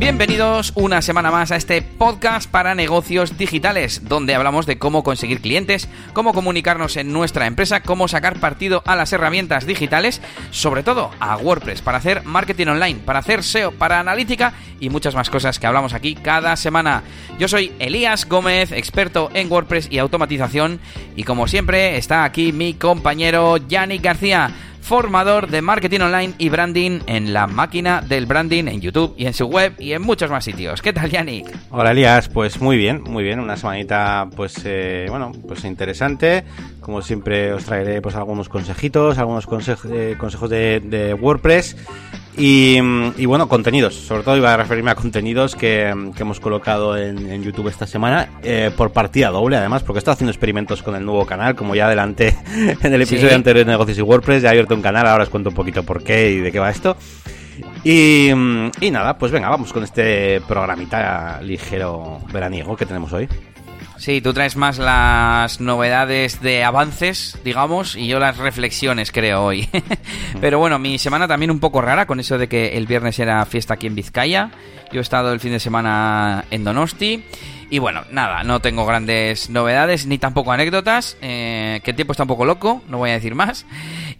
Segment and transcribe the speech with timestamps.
[0.00, 5.42] Bienvenidos una semana más a este podcast para negocios digitales, donde hablamos de cómo conseguir
[5.42, 11.10] clientes, cómo comunicarnos en nuestra empresa, cómo sacar partido a las herramientas digitales, sobre todo
[11.20, 15.58] a WordPress, para hacer marketing online, para hacer SEO, para analítica y muchas más cosas
[15.58, 17.02] que hablamos aquí cada semana.
[17.38, 20.80] Yo soy Elías Gómez, experto en WordPress y automatización,
[21.14, 27.00] y como siempre está aquí mi compañero Yannick García formador de marketing online y branding
[27.06, 30.44] en la máquina del branding en YouTube y en su web y en muchos más
[30.44, 30.82] sitios.
[30.82, 31.46] ¿Qué tal, Yannick?
[31.70, 32.28] Hola, Elías.
[32.28, 33.40] Pues muy bien, muy bien.
[33.40, 36.44] Una semanita, pues, eh, bueno, pues interesante.
[36.80, 39.46] Como siempre, os traeré, pues, algunos consejitos, algunos
[39.90, 41.76] eh, consejos de WordPress
[42.42, 47.68] y, bueno, contenidos, sobre todo iba a referirme a contenidos que, hemos colocado en, YouTube
[47.68, 51.26] esta semana eh, por partida doble, además, porque he estado haciendo experimentos con el nuevo
[51.26, 52.36] canal, como ya adelanté
[52.82, 55.30] en el episodio anterior de Negocios y WordPress, ya he abierto un canal, ahora os
[55.30, 56.96] cuento un poquito por qué y de qué va esto.
[57.84, 63.28] Y, y nada, pues venga, vamos con este programita ligero veraniego que tenemos hoy.
[64.00, 69.68] Sí, tú traes más las novedades de avances, digamos, y yo las reflexiones, creo, hoy.
[70.40, 73.44] Pero bueno, mi semana también un poco rara con eso de que el viernes era
[73.44, 74.52] fiesta aquí en Vizcaya.
[74.90, 77.22] Yo he estado el fin de semana en Donosti.
[77.68, 82.24] Y bueno, nada, no tengo grandes novedades ni tampoco anécdotas, eh, que el tiempo está
[82.24, 83.66] un poco loco, no voy a decir más.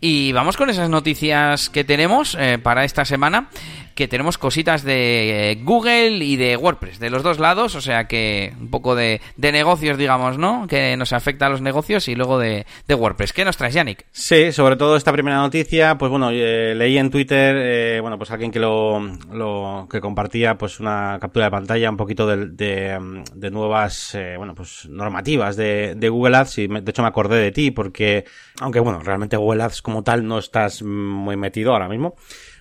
[0.03, 3.49] Y vamos con esas noticias que tenemos eh, para esta semana
[3.95, 8.07] que tenemos cositas de eh, Google y de WordPress, de los dos lados, o sea
[8.07, 10.67] que un poco de, negocios, digamos, ¿no?
[10.69, 13.33] Que nos afecta a los negocios y luego de, WordPress.
[13.33, 14.07] ¿Qué nos traes, Yannick?
[14.11, 18.31] Sí, sobre todo esta primera noticia, pues bueno, eh, leí en Twitter, eh, bueno, pues
[18.31, 19.01] alguien que lo,
[19.33, 24.89] lo, que compartía, pues una captura de pantalla un poquito de, de, nuevas, bueno, pues
[24.89, 28.25] normativas de, de Google Ads y de hecho me acordé de ti porque,
[28.61, 32.15] aunque bueno, realmente Google Ads como tal no estás muy metido ahora mismo.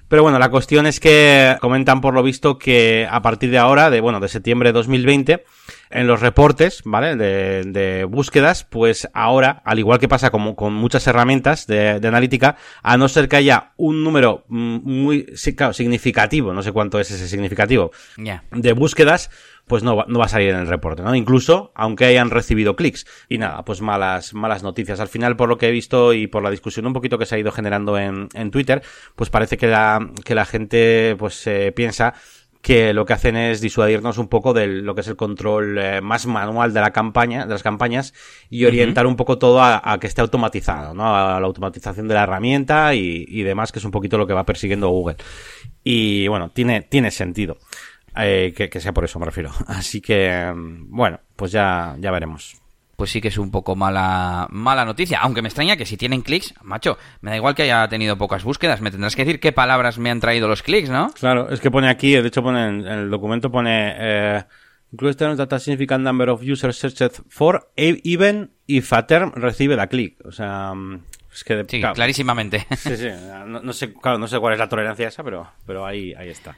[0.09, 3.91] Pero bueno, la cuestión es que comentan por lo visto que a partir de ahora,
[3.91, 5.45] de bueno, de septiembre de 2020,
[5.89, 7.15] en los reportes, ¿vale?
[7.15, 12.07] De, de, búsquedas, pues ahora, al igual que pasa como con muchas herramientas de, de
[12.07, 16.99] analítica, a no ser que haya un número mm, muy claro, significativo, no sé cuánto
[16.99, 19.29] es ese significativo, de búsquedas,
[19.69, 21.13] pues no va, no va a salir en el reporte, ¿no?
[21.13, 23.05] Incluso aunque hayan recibido clics.
[23.29, 24.99] Y nada, pues malas, malas noticias.
[24.99, 27.35] Al final, por lo que he visto y por la discusión un poquito que se
[27.35, 28.81] ha ido generando en, en Twitter,
[29.15, 32.15] pues parece que la, que la gente, pues, eh, piensa
[32.61, 36.01] que lo que hacen es disuadirnos un poco de lo que es el control eh,
[36.01, 38.13] más manual de la campaña, de las campañas,
[38.49, 41.15] y orientar un poco todo a, que esté automatizado, ¿no?
[41.15, 44.33] A la automatización de la herramienta y, y, demás, que es un poquito lo que
[44.33, 45.15] va persiguiendo Google.
[45.83, 47.57] Y bueno, tiene, tiene sentido.
[48.15, 49.51] Eh, que, sea por eso me refiero.
[49.67, 52.57] Así que, mm, bueno, pues ya, ya veremos
[52.99, 55.19] pues sí que es un poco mala, mala noticia.
[55.21, 58.43] Aunque me extraña que si tienen clics, macho, me da igual que haya tenido pocas
[58.43, 58.81] búsquedas.
[58.81, 61.11] Me tendrás que decir qué palabras me han traído los clics, ¿no?
[61.13, 63.95] Claro, es que pone aquí, de hecho pone en, el documento pone...
[63.97, 64.43] Eh,
[64.91, 70.17] Include data significant number of users searched for even if a term recibe la click.
[70.25, 71.63] O sea, mm, es que...
[71.69, 72.65] sí, clarísimamente.
[72.75, 73.07] Sí, sí.
[73.45, 76.29] No, no, sé, claro, no sé cuál es la tolerancia esa, pero, pero ahí, ahí
[76.29, 76.55] está.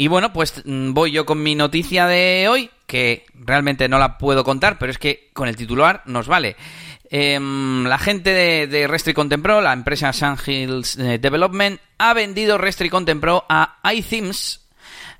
[0.00, 4.16] Y bueno, pues mm, voy yo con mi noticia de hoy, que realmente no la
[4.16, 6.56] puedo contar, pero es que con el titular nos vale.
[7.10, 12.88] Em, la gente de, de Restri la empresa Sun Hills eh, Development, ha vendido Restri
[12.88, 14.59] Content Pro a iThemes,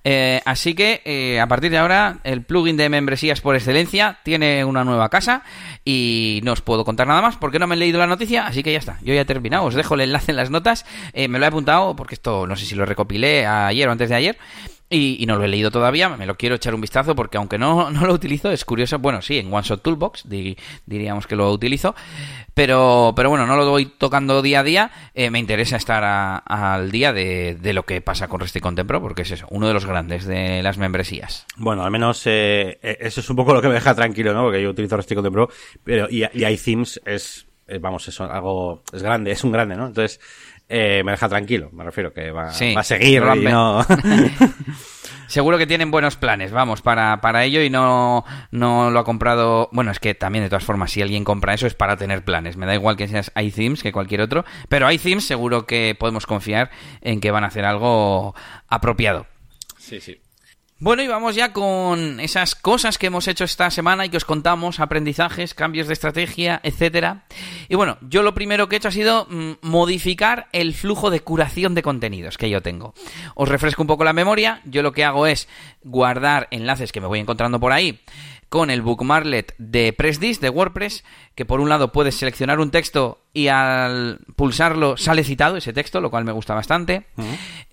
[0.04, 4.64] eh, así que eh, a partir de ahora el plugin de membresías por excelencia tiene
[4.64, 5.42] una nueva casa
[5.84, 8.62] y no os puedo contar nada más porque no me he leído la noticia, así
[8.62, 11.28] que ya está, yo ya he terminado, os dejo el enlace en las notas, eh,
[11.28, 14.14] me lo he apuntado porque esto no sé si lo recopilé ayer o antes de
[14.14, 14.38] ayer
[14.92, 17.90] y, no lo he leído todavía, me lo quiero echar un vistazo porque aunque no,
[17.92, 18.98] no lo utilizo, es curioso.
[18.98, 20.24] Bueno, sí, en OneShot Toolbox
[20.86, 21.94] diríamos que lo utilizo,
[22.54, 24.90] pero, pero bueno, no lo voy tocando día a día.
[25.14, 29.22] Eh, me interesa estar al día de, de, lo que pasa con Resti Pro porque
[29.22, 31.46] es eso, uno de los grandes de las membresías.
[31.56, 34.42] Bueno, al menos eh, eh, eso es un poco lo que me deja tranquilo, ¿no?
[34.42, 35.48] Porque yo utilizo Resti Pro,
[35.84, 37.46] pero y, y iThemes es,
[37.80, 39.86] vamos, es algo, es grande, es un grande, ¿no?
[39.86, 40.20] Entonces,
[40.72, 41.68] eh, me deja tranquilo.
[41.72, 43.84] Me refiero que va, a seguir y no...
[45.26, 49.68] Seguro que tienen buenos planes, vamos, para, para ello y no, no lo ha comprado.
[49.70, 52.56] Bueno, es que también, de todas formas, si alguien compra eso es para tener planes.
[52.56, 56.70] Me da igual que seas iThemes que cualquier otro, pero iThemes seguro que podemos confiar
[57.00, 58.34] en que van a hacer algo
[58.66, 59.26] apropiado.
[59.78, 60.20] Sí, sí.
[60.82, 64.24] Bueno, y vamos ya con esas cosas que hemos hecho esta semana y que os
[64.24, 67.26] contamos, aprendizajes, cambios de estrategia, etcétera.
[67.68, 71.20] Y bueno, yo lo primero que he hecho ha sido mm, modificar el flujo de
[71.20, 72.94] curación de contenidos que yo tengo.
[73.34, 75.48] Os refresco un poco la memoria, yo lo que hago es
[75.84, 78.00] guardar enlaces que me voy encontrando por ahí
[78.48, 81.04] con el bookmarlet de PressDisk de WordPress,
[81.36, 86.00] que por un lado puedes seleccionar un texto y al pulsarlo sale citado ese texto,
[86.00, 87.06] lo cual me gusta bastante.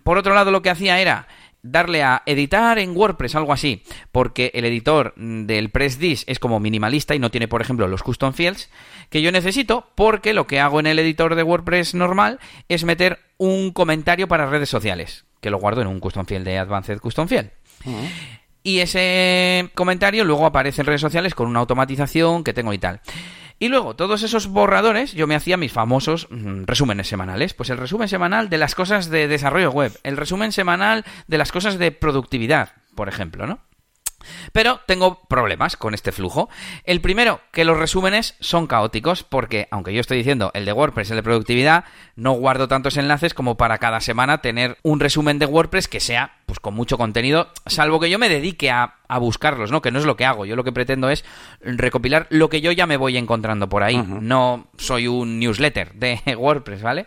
[0.03, 1.27] Por otro lado, lo que hacía era
[1.63, 7.15] darle a editar en WordPress, algo así, porque el editor del PressDisk es como minimalista
[7.15, 8.69] y no tiene, por ejemplo, los custom fields
[9.09, 12.39] que yo necesito, porque lo que hago en el editor de WordPress normal
[12.69, 16.57] es meter un comentario para redes sociales, que lo guardo en un custom field de
[16.57, 17.51] Advanced Custom Field.
[18.63, 22.99] Y ese comentario luego aparece en redes sociales con una automatización que tengo y tal.
[23.59, 27.53] Y luego, todos esos borradores, yo me hacía mis famosos mm, resúmenes semanales.
[27.53, 31.51] Pues el resumen semanal de las cosas de desarrollo web, el resumen semanal de las
[31.51, 33.59] cosas de productividad, por ejemplo, ¿no?
[34.51, 36.49] Pero tengo problemas con este flujo.
[36.83, 41.11] El primero, que los resúmenes son caóticos, porque aunque yo estoy diciendo el de WordPress,
[41.11, 41.85] el de productividad,
[42.15, 46.37] no guardo tantos enlaces como para cada semana tener un resumen de WordPress que sea
[46.45, 49.81] pues con mucho contenido, salvo que yo me dedique a, buscarlos, ¿no?
[49.81, 50.45] Que no es lo que hago.
[50.45, 51.25] Yo lo que pretendo es
[51.61, 53.97] recopilar lo que yo ya me voy encontrando por ahí.
[53.97, 57.05] No soy un newsletter de WordPress, ¿vale?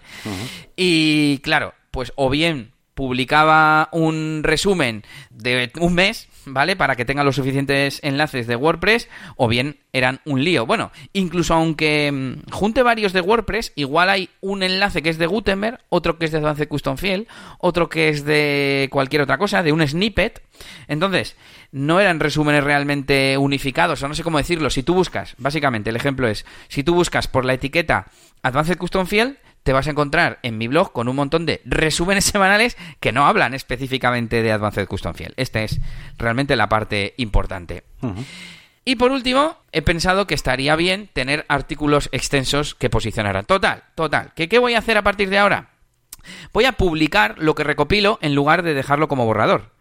[0.77, 6.77] Y claro, pues o bien publicaba un resumen de un mes ¿vale?
[6.77, 10.67] Para que tenga los suficientes enlaces de WordPress, o bien eran un lío.
[10.67, 15.27] Bueno, incluso aunque mm, junte varios de WordPress, igual hay un enlace que es de
[15.27, 17.27] Gutenberg, otro que es de Advanced Custom Field,
[17.59, 20.43] otro que es de cualquier otra cosa, de un snippet.
[20.89, 21.37] Entonces,
[21.73, 24.71] no eran resúmenes realmente unificados, o no sé cómo decirlo.
[24.71, 28.09] Si tú buscas, básicamente, el ejemplo es, si tú buscas por la etiqueta
[28.43, 32.25] Advanced Custom Field, te vas a encontrar en mi blog con un montón de resúmenes
[32.27, 35.35] semanales que no hablan específicamente de Advanced Custom Field.
[35.37, 35.81] Esta es
[36.19, 37.85] realmente la parte importante.
[38.85, 43.45] Y por último, he pensado que estaría bien tener artículos extensos que posicionaran.
[43.45, 44.33] Total, total.
[44.35, 45.71] ¿Qué, ¿Qué voy a hacer a partir de ahora?
[46.53, 49.73] Voy a publicar lo que recopilo en lugar de dejarlo como borrador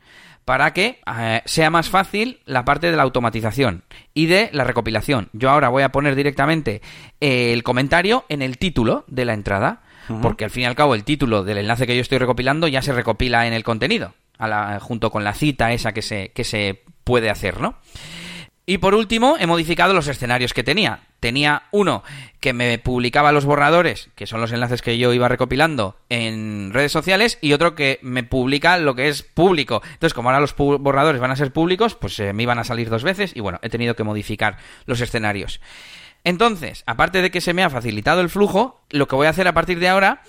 [0.49, 3.83] para que eh, sea más fácil la parte de la automatización
[4.15, 5.29] y de la recopilación.
[5.31, 6.81] Yo ahora voy a poner directamente
[7.21, 9.83] eh, el comentario en el título de la entrada,
[10.23, 12.81] porque al fin y al cabo el título del enlace que yo estoy recopilando ya
[12.81, 14.15] se recopila en el contenido,
[14.79, 17.75] junto con la cita esa que se, que se puede hacer, ¿no?
[18.69, 20.99] Y por último, he modificado los escenarios que tenía.
[21.19, 22.03] Tenía uno
[22.39, 26.91] que me publicaba los borradores, que son los enlaces que yo iba recopilando en redes
[26.91, 29.81] sociales, y otro que me publica lo que es público.
[29.83, 32.91] Entonces, como ahora los borradores van a ser públicos, pues eh, me iban a salir
[32.91, 35.61] dos veces y bueno, he tenido que modificar los escenarios.
[36.23, 39.47] Entonces, aparte de que se me ha facilitado el flujo, lo que voy a hacer
[39.47, 40.21] a partir de ahora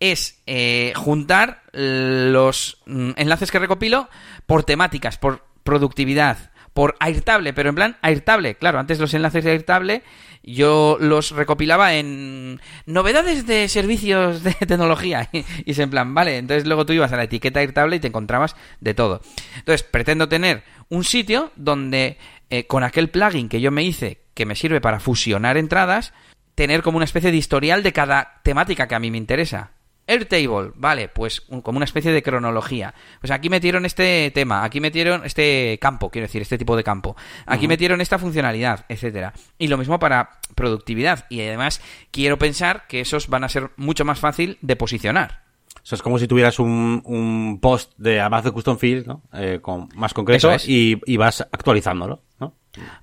[0.00, 4.08] es eh, juntar los mm, enlaces que recopilo
[4.46, 8.56] por temáticas, por productividad, por Airtable, pero en plan Airtable.
[8.56, 10.02] Claro, antes los enlaces de Airtable
[10.46, 15.30] yo los recopilaba en novedades de servicios de tecnología.
[15.32, 18.08] Y, es en plan, vale, entonces luego tú ibas a la etiqueta Airtable y te
[18.08, 19.22] encontrabas de todo.
[19.56, 22.18] Entonces, pretendo tener un sitio donde
[22.50, 26.12] eh, con aquel plugin que yo me hice, que me sirve para fusionar entradas,
[26.54, 29.72] tener como una especie de historial de cada temática que a mí me interesa.
[30.06, 32.94] Airtable, vale, pues como una especie de cronología.
[33.20, 37.16] Pues aquí metieron este tema, aquí metieron este campo, quiero decir, este tipo de campo.
[37.46, 39.32] Aquí metieron esta funcionalidad, etcétera.
[39.58, 41.26] Y lo mismo para productividad.
[41.30, 41.80] Y además
[42.10, 45.44] quiero pensar que esos van a ser mucho más fácil de posicionar.
[45.82, 49.22] Eso es como si tuvieras un, un post de Amazon Custom Field, ¿no?
[49.34, 52.54] Eh, con, más concreto y, y, vas actualizándolo, ¿no?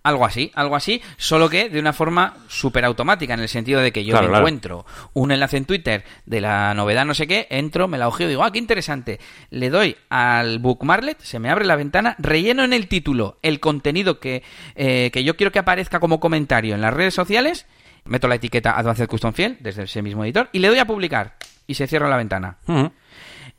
[0.03, 3.91] Algo así, algo así, solo que de una forma súper automática, en el sentido de
[3.91, 7.97] que yo encuentro un enlace en Twitter de la novedad no sé qué, entro, me
[7.97, 9.19] la ojeo y digo, ah, qué interesante.
[9.49, 14.19] Le doy al bookmarlet, se me abre la ventana, relleno en el título el contenido
[14.19, 14.43] que,
[14.75, 17.65] eh, que yo quiero que aparezca como comentario en las redes sociales,
[18.05, 21.35] meto la etiqueta Advanced Custom Field desde ese mismo editor y le doy a publicar
[21.67, 22.57] y se cierra la ventana.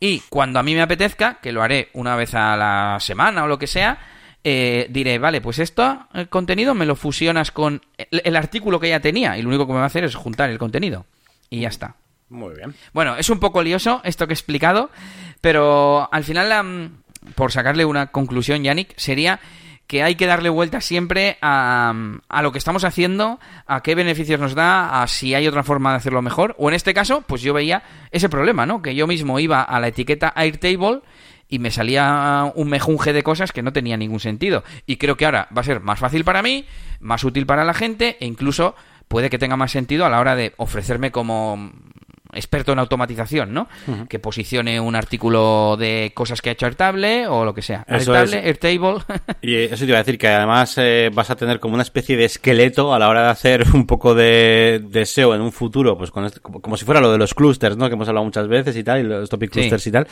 [0.01, 3.47] Y cuando a mí me apetezca, que lo haré una vez a la semana o
[3.47, 3.99] lo que sea,
[4.45, 9.01] eh, diré, vale, pues esto, el contenido me lo fusionas con el, artículo que ya
[9.01, 11.07] tenía y lo único que me va a hacer es juntar el contenido.
[11.49, 11.95] Y ya está.
[12.29, 12.75] Muy bien.
[12.93, 14.91] Bueno, es un poco lioso esto que he explicado,
[15.41, 16.91] pero al final,
[17.35, 19.39] por sacarle una conclusión, Yannick, sería
[19.87, 21.93] que hay que darle vuelta siempre a,
[22.29, 25.91] a, lo que estamos haciendo, a qué beneficios nos da, a si hay otra forma
[25.91, 26.55] de hacerlo mejor.
[26.59, 28.81] O en este caso, pues yo veía ese problema, ¿no?
[28.81, 31.03] Que yo mismo iba a la etiqueta Airtable
[31.53, 34.65] y me salía un mejunje de cosas que no tenía ningún sentido.
[34.87, 36.65] Y creo que ahora va a ser más fácil para mí,
[36.99, 38.75] más útil para la gente e incluso
[39.07, 41.71] puede que tenga más sentido a la hora de ofrecerme como
[42.33, 43.69] experto en automatización, ¿no?
[44.09, 47.85] Que posicione un artículo de cosas que ha hecho Airtable o lo que sea.
[47.87, 49.03] Airtable, Airtable.
[49.43, 52.17] y eso te iba a decir que además eh, vas a tener como una especie
[52.17, 56.11] de esqueleto a la hora de hacer un poco de, SEO en un futuro, pues
[56.11, 57.89] con como si fuera lo de los clusters, ¿no?
[57.89, 60.07] Que hemos hablado muchas veces y tal, y los topic clusters y tal.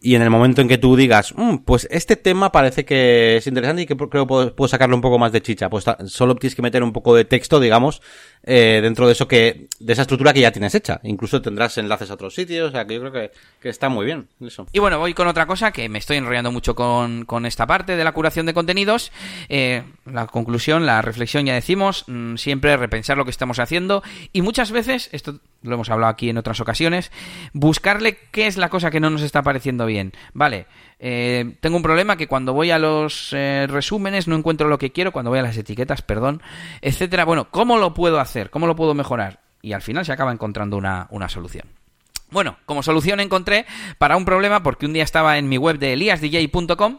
[0.00, 3.46] Y en el momento en que tú digas, mm, pues este tema parece que es
[3.46, 6.34] interesante y que creo que puedo, puedo sacarle un poco más de chicha, pues solo
[6.36, 8.00] tienes que meter un poco de texto, digamos,
[8.46, 11.00] eh, dentro de eso que, de esa estructura que ya tienes hecha.
[11.02, 14.06] Incluso tendrás enlaces a otros sitios, o sea que yo creo que, que está muy
[14.06, 14.66] bien eso.
[14.72, 17.96] Y bueno, voy con otra cosa que me estoy enrollando mucho con, con esta parte
[17.96, 19.10] de la curación de contenidos.
[19.48, 24.42] Eh, la conclusión, la reflexión ya decimos, mm, siempre repensar lo que estamos haciendo y
[24.42, 27.10] muchas veces, esto lo hemos hablado aquí en otras ocasiones,
[27.52, 30.12] buscarle qué es la cosa que no nos está pareciendo bien.
[30.32, 30.66] Vale,
[30.98, 34.92] eh, tengo un problema que cuando voy a los eh, resúmenes no encuentro lo que
[34.92, 36.42] quiero, cuando voy a las etiquetas, perdón,
[36.80, 37.24] etcétera.
[37.24, 38.50] Bueno, ¿cómo lo puedo hacer?
[38.50, 39.40] ¿Cómo lo puedo mejorar?
[39.62, 41.68] Y al final se acaba encontrando una, una solución.
[42.30, 43.66] Bueno, como solución encontré
[43.98, 46.98] para un problema porque un día estaba en mi web de eliasdj.com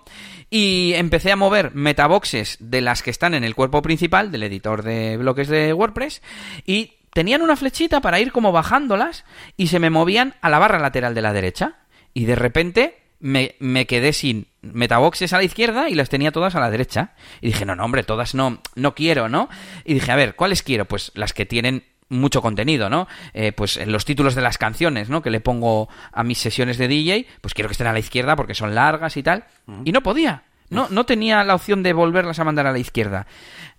[0.50, 4.84] y empecé a mover metaboxes de las que están en el cuerpo principal del editor
[4.84, 6.22] de bloques de WordPress
[6.66, 9.25] y tenían una flechita para ir como bajándolas
[9.58, 11.75] y se me movían a la barra lateral de la derecha
[12.13, 16.56] y de repente me, me, quedé sin metaboxes a la izquierda y las tenía todas
[16.56, 17.14] a la derecha.
[17.42, 19.50] Y dije, no, no, hombre, todas no, no quiero, ¿no?
[19.86, 20.86] Y dije, a ver, ¿cuáles quiero?
[20.86, 23.08] Pues las que tienen mucho contenido, ¿no?
[23.34, 25.22] Eh, pues los títulos de las canciones, ¿no?
[25.22, 28.36] Que le pongo a mis sesiones de DJ, pues quiero que estén a la izquierda
[28.36, 29.46] porque son largas y tal.
[29.84, 30.44] Y no podía.
[30.70, 33.28] No, no tenía la opción de volverlas a mandar a la izquierda.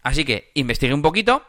[0.03, 1.43] Así que investigué un poquito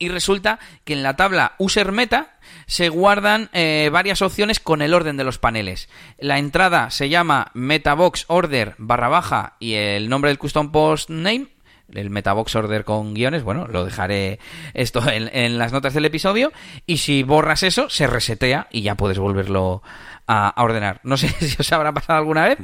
[0.00, 4.94] y resulta que en la tabla user meta se guardan eh, varias opciones con el
[4.94, 5.88] orden de los paneles.
[6.18, 11.48] La entrada se llama metabox order barra baja y el nombre del custom post name
[11.94, 14.38] el Metabox Order con guiones, bueno, lo dejaré
[14.74, 16.52] esto en, las notas del episodio.
[16.86, 19.82] Y si borras eso, se resetea y ya puedes volverlo
[20.26, 21.00] a, ordenar.
[21.02, 22.58] No sé si os habrá pasado alguna vez,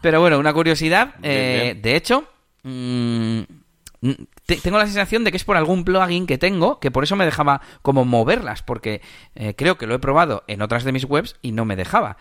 [0.00, 1.14] pero bueno, una curiosidad.
[1.22, 2.28] Eh, de hecho,
[4.56, 7.24] tengo la sensación de que es por algún plugin que tengo, que por eso me
[7.24, 9.00] dejaba como moverlas, porque
[9.34, 12.16] eh, creo que lo he probado en otras de mis webs y no me dejaba.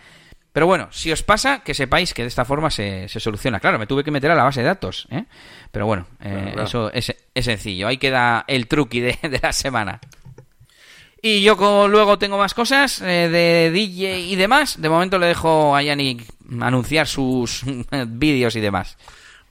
[0.54, 3.62] Pero bueno, si os pasa, que sepáis que de esta forma se, soluciona.
[3.62, 5.24] Claro, me tuve que meter a la base de datos, ¿eh?
[5.72, 7.88] Pero bueno, eh, eso es, sencillo.
[7.88, 10.02] Ahí queda el truqui de, la semana.
[11.22, 11.56] Y yo
[11.88, 14.82] luego tengo más cosas de DJ y demás.
[14.82, 16.26] De momento le dejo a Yannick
[16.60, 17.64] anunciar sus
[18.08, 18.98] vídeos y demás.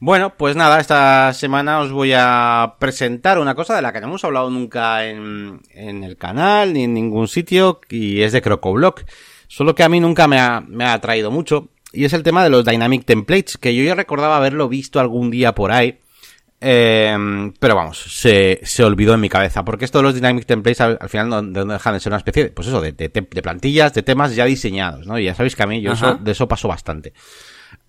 [0.03, 4.07] Bueno, pues nada, esta semana os voy a presentar una cosa de la que no
[4.07, 9.05] hemos hablado nunca en, el canal ni en ningún sitio y es de CrocoBlock.
[9.47, 12.43] Solo que a mí nunca me ha, me ha atraído mucho y es el tema
[12.43, 15.99] de los Dynamic Templates, que yo ya recordaba haberlo visto algún día por ahí.
[16.63, 20.81] Eh, pero vamos, se, se olvidó en mi cabeza, porque esto de los Dynamic Templates
[20.81, 24.03] al, final no, dejan de ser una especie de, pues eso, de, de, plantillas, de
[24.03, 25.19] temas ya diseñados, ¿no?
[25.19, 27.13] Y ya sabéis que a mí yo eso, de eso paso bastante.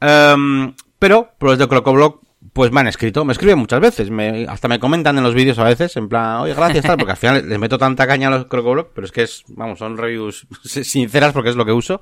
[0.01, 2.22] Um, pero los de CrocoBlock
[2.53, 5.58] pues me han escrito, me escriben muchas veces, me, hasta me comentan en los vídeos
[5.58, 8.31] a veces, en plan, oye, gracias, tal, porque al final les meto tanta caña a
[8.31, 12.01] los CrocoBlock, pero es que es, vamos, son reviews sinceras porque es lo que uso.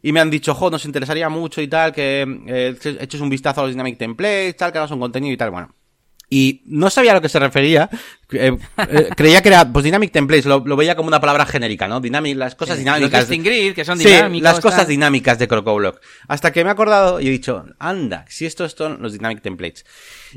[0.00, 3.60] Y me han dicho, jo, nos interesaría mucho y tal, que eh, eches un vistazo
[3.60, 5.74] a los Dynamic Templates, tal, que hagas un contenido y tal, bueno.
[6.30, 7.88] Y no sabía a lo que se refería,
[8.32, 12.00] eh, eh, creía que era, pues Dynamic Templates, lo, veía como una palabra genérica, ¿no?
[12.00, 13.26] Dynamic, las cosas dinámicas.
[13.26, 14.42] que son dinámicos.
[14.42, 16.00] las cosas dinámicas de CrocoBlock.
[16.26, 19.86] Hasta que me he acordado y he dicho, anda, si estos son los Dynamic Templates.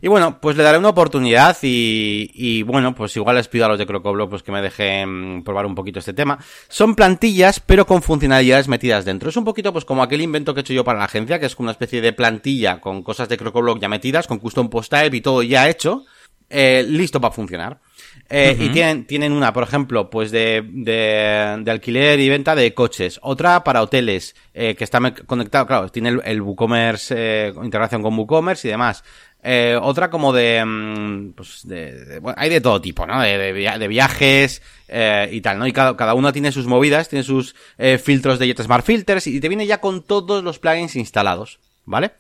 [0.02, 3.70] Y bueno, pues le daré una oportunidad y, y bueno, pues igual les pido a
[3.70, 6.40] los de CrocoBlock pues que me dejen probar un poquito este tema.
[6.70, 9.30] Son plantillas, pero con funcionalidades metidas dentro.
[9.30, 11.48] Es un poquito pues como aquel invento que he hecho yo para la agencia, que
[11.48, 14.92] es como una especie de plantilla con cosas de CrocoBlock ya metidas, con custom post
[14.92, 16.06] type y todo ya hecho
[16.52, 17.80] eh, listo para funcionar.
[18.34, 22.74] Eh, Y tienen, tienen una, por ejemplo, pues de, de, de, alquiler y venta de
[22.74, 23.20] coches.
[23.22, 28.18] Otra para hoteles, eh, que está conectado, claro, tiene el, el WooCommerce, eh, integración con
[28.18, 29.04] WooCommerce y demás.
[29.44, 33.22] Eh, otra como de, mm, pues de, bueno, hay de todo tipo, ¿no?
[33.22, 35.68] De, de, viajes eh, y tal, ¿no?
[35.68, 39.42] Y cada, cada uno tiene sus movidas, tiene sus eh, filtros de JetSmart Filters y
[39.42, 42.12] te viene ya con todos los plugins instalados, ¿vale?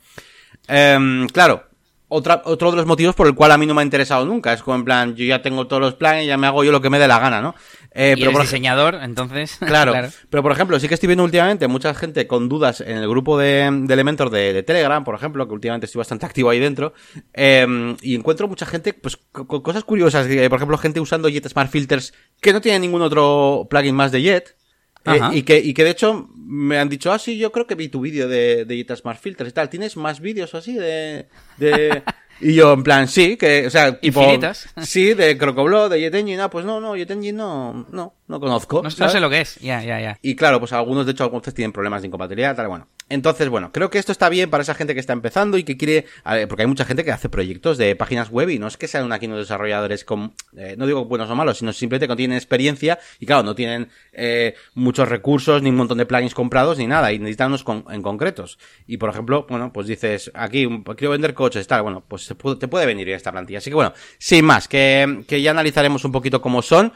[0.68, 1.71] Eh, claro,
[2.14, 4.52] otra, otro de los motivos por el cual a mí no me ha interesado nunca.
[4.52, 6.82] Es como en plan, yo ya tengo todos los planes, ya me hago yo lo
[6.82, 7.56] que me dé la gana, ¿no?
[7.94, 9.58] Eh, pero por diseñador, entonces.
[9.72, 9.94] Claro,
[10.30, 13.38] Pero por ejemplo, sí que estoy viendo últimamente mucha gente con dudas en el grupo
[13.38, 16.94] de, de Elementor de, Telegram, por ejemplo, que últimamente estoy bastante activo ahí dentro.
[17.34, 20.28] Eh, y encuentro mucha gente, pues, con cosas curiosas.
[20.28, 24.22] Por ejemplo, gente usando Jet Smart Filters que no tiene ningún otro plugin más de
[24.22, 24.61] Jet.
[25.06, 27.76] Eh, y, que, y que de hecho me han dicho, ah, sí, yo creo que
[27.76, 29.70] vi tu vídeo de, de Smart Filters y tal.
[29.70, 31.28] ¿Tienes más vídeos así de,
[31.58, 32.04] de...
[32.42, 34.70] y yo, en plan, sí, que, o sea, Infinitas.
[34.82, 38.84] Sí, de Crocoblo, de JetEngine, ah, pues no, no, JetEngine no, no, no conozco.
[38.84, 40.20] No, sé lo que es, ya, ya, ya.
[40.22, 42.88] Y claro, pues algunos, de hecho, algunos tienen problemas de incompatibilidad, tal, bueno.
[43.12, 45.76] Entonces, bueno, creo que esto está bien para esa gente que está empezando y que
[45.76, 46.06] quiere,
[46.48, 49.12] porque hay mucha gente que hace proyectos de páginas web y no es que sean
[49.12, 53.00] aquí unos desarrolladores con, eh, no digo buenos o malos, sino simplemente que tienen experiencia
[53.20, 57.12] y claro, no tienen eh, muchos recursos, ni un montón de plugins comprados, ni nada,
[57.12, 58.58] y necesitan unos en concretos.
[58.88, 62.86] Y por ejemplo, bueno, pues dices, aquí quiero vender coches, tal, bueno, pues te puede
[62.86, 63.58] venir esta plantilla.
[63.58, 66.94] Así que bueno, sin más, que, que ya analizaremos un poquito cómo son.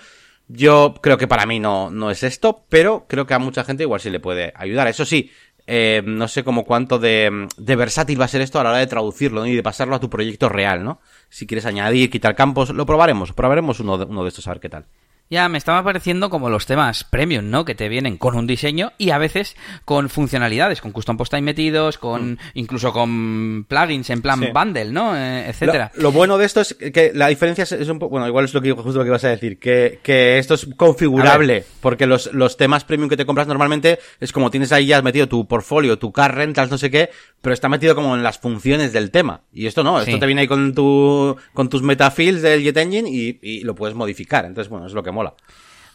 [0.47, 3.81] Yo creo que para mí no, no es esto, pero creo que a mucha gente
[3.81, 4.87] igual sí le puede ayudar.
[4.87, 5.31] Eso sí,
[5.67, 8.87] eh, no sé cómo cuánto de, versátil va a ser esto a la hora de
[8.87, 10.99] traducirlo y de pasarlo a tu proyecto real, ¿no?
[11.29, 14.59] Si quieres añadir, quitar campos, lo probaremos, probaremos uno de, uno de estos a ver
[14.59, 14.85] qué tal.
[15.29, 17.65] Ya me estaba pareciendo como los temas premium, ¿no?
[17.65, 21.41] Que te vienen con un diseño y a veces con funcionalidades, con custom post time
[21.41, 22.37] metidos, con mm.
[22.53, 25.17] incluso con plugins en plan bundle, ¿no?
[25.17, 25.91] Eh, etcétera.
[25.95, 28.61] Lo, bueno de esto es que la diferencia es, un poco, bueno, igual es lo
[28.61, 32.55] que justo lo que ibas a decir, que, que esto es configurable, porque los, los
[32.55, 36.11] temas premium que te compras normalmente es como tienes ahí ya metido tu portfolio, tu
[36.11, 37.09] car rentals, no sé qué,
[37.41, 39.41] pero está metido como en las funciones del tema.
[39.51, 43.09] Y esto no, esto te viene ahí con tu, con tus metafields del Jet Engine
[43.09, 44.45] y, y lo puedes modificar.
[44.45, 45.33] Entonces, bueno, es lo que mola.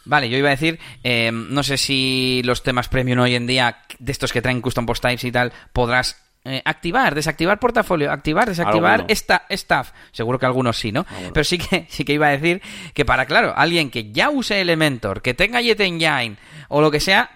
[0.03, 3.83] Vale, yo iba a decir, eh, no sé si los temas premium hoy en día,
[3.99, 8.49] de estos que traen custom post types y tal, podrás eh, activar, desactivar portafolio, activar,
[8.49, 9.91] desactivar esta staff.
[10.11, 11.05] Seguro que algunos sí, ¿no?
[11.33, 12.63] Pero sí que, sí que iba a decir
[12.95, 16.37] que para, claro, alguien que ya use Elementor, que tenga Jet Engine
[16.67, 17.29] o lo que sea,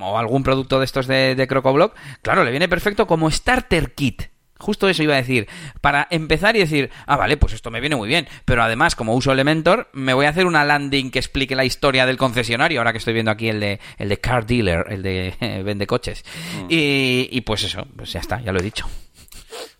[0.00, 4.24] o algún producto de estos de, de CrocoBlock, claro, le viene perfecto como starter kit.
[4.60, 5.48] Justo eso iba a decir.
[5.80, 8.28] Para empezar y decir, ah, vale, pues esto me viene muy bien.
[8.44, 12.06] Pero además, como uso Elementor, me voy a hacer una landing que explique la historia
[12.06, 12.80] del concesionario.
[12.80, 16.24] Ahora que estoy viendo aquí el de, el de Car Dealer, el de vende coches.
[16.62, 16.66] Mm.
[16.68, 18.86] Y, pues eso, pues ya está, ya lo he dicho.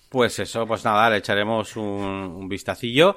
[0.08, 3.16] Pues eso, pues nada, le echaremos un, un vistacillo.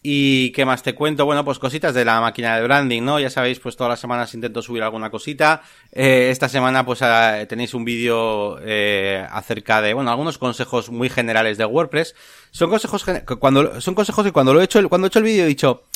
[0.00, 1.24] ¿Y qué más te cuento?
[1.24, 3.18] Bueno, pues cositas de la máquina de branding, ¿no?
[3.18, 5.62] Ya sabéis, pues todas las semanas intento subir alguna cosita.
[5.90, 11.08] Eh, esta semana, pues ah, tenéis un vídeo eh, acerca de, bueno, algunos consejos muy
[11.08, 12.14] generales de WordPress.
[12.52, 13.04] Son consejos
[13.40, 15.88] cuando son consejos que cuando lo he hecho, cuando he hecho el vídeo he dicho,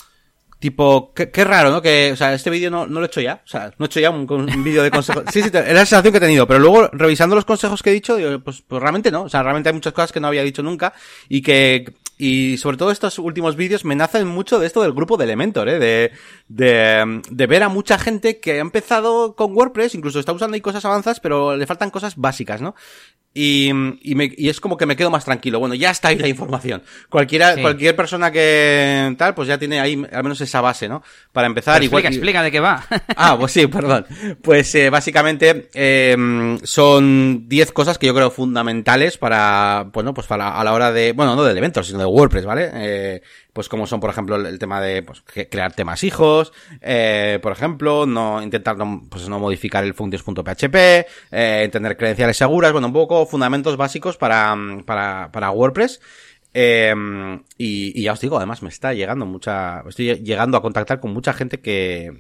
[0.63, 1.81] tipo, qué, raro, ¿no?
[1.81, 3.43] Que, o sea, este vídeo no, no lo he hecho ya.
[3.45, 4.27] O sea, no he hecho ya un,
[4.65, 5.25] vídeo de consejos.
[5.33, 6.47] Sí, sí, era la sensación que he tenido.
[6.47, 9.23] Pero luego, revisando los consejos que he dicho, digo, pues, pues realmente no.
[9.23, 10.93] O sea, realmente hay muchas cosas que no había dicho nunca
[11.29, 15.17] y que y sobre todo estos últimos vídeos me nacen mucho de esto del grupo
[15.17, 15.81] de Elementor, ¿eh?
[15.81, 16.13] De,
[16.47, 20.61] de, de ver a mucha gente que ha empezado con WordPress, incluso está usando ahí
[20.61, 22.77] cosas avanzadas, pero le faltan cosas básicas, ¿no?
[23.35, 23.71] Y,
[24.03, 25.59] y, me, y es como que me quedo más tranquilo.
[25.59, 26.83] Bueno, ya está ahí la información.
[27.09, 31.03] Cualquiera, cualquier persona que tal, pues ya tiene ahí al menos esa base, ¿no?
[31.33, 31.83] Para empezar.
[31.83, 32.85] igual, explica, explica de qué va.
[33.17, 34.07] ah, pues sí, perdón.
[34.43, 40.61] Pues eh, básicamente eh, son 10 cosas que yo creo fundamentales para, bueno, pues para
[40.61, 42.71] a la hora de, bueno, no del evento, sino de WordPress, ¿vale?
[42.75, 43.23] Eh,
[43.53, 48.07] pues como son, por ejemplo, el, tema de pues, crear temas hijos, eh, por ejemplo,
[48.07, 53.27] no intentar no, pues, no modificar el functions.php, eh, tener credenciales seguras, bueno, un poco
[53.27, 56.01] fundamentos básicos para, para, para WordPress.
[56.55, 56.95] Eh,
[57.57, 61.13] y, y, ya os digo, además me está llegando mucha, estoy llegando a contactar con
[61.13, 62.13] mucha gente que,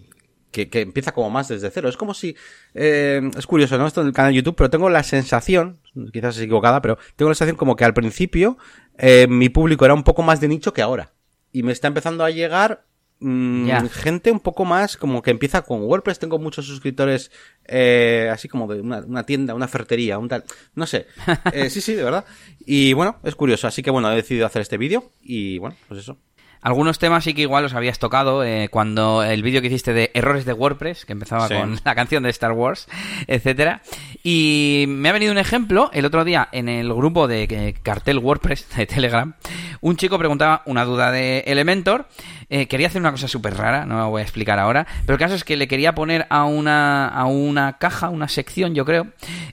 [0.52, 1.88] que, que empieza como más desde cero.
[1.88, 2.36] Es como si,
[2.74, 3.86] eh, es curioso, ¿no?
[3.88, 5.80] Esto en el canal de YouTube, pero tengo la sensación,
[6.12, 8.58] quizás es equivocada, pero tengo la sensación como que al principio
[8.98, 11.10] eh, mi público era un poco más de nicho que ahora
[11.52, 12.84] y me está empezando a llegar
[13.20, 16.18] mm, gente un poco más como que empieza con WordPress.
[16.18, 17.30] Tengo muchos suscriptores
[17.66, 21.06] eh, así como de una, tienda, una ferretería, un tal, no sé.
[21.52, 22.24] Eh, sí, sí, de verdad.
[22.64, 23.68] Y bueno, es curioso.
[23.68, 26.18] Así que bueno, he decidido hacer este vídeo y bueno, pues eso.
[26.62, 30.12] Algunos temas sí que igual los habías tocado eh, cuando el vídeo que hiciste de
[30.14, 32.88] errores de WordPress, que empezaba con la canción de Star Wars,
[33.26, 33.82] etcétera.
[34.22, 38.68] Y me ha venido un ejemplo el otro día en el grupo de cartel WordPress
[38.76, 39.34] de Telegram.
[39.80, 42.06] Un chico preguntaba una duda de Elementor.
[42.54, 44.86] Eh, quería hacer una cosa súper rara, no la voy a explicar ahora.
[45.06, 48.74] Pero el caso es que le quería poner a una, a una caja, una sección,
[48.74, 49.06] yo creo,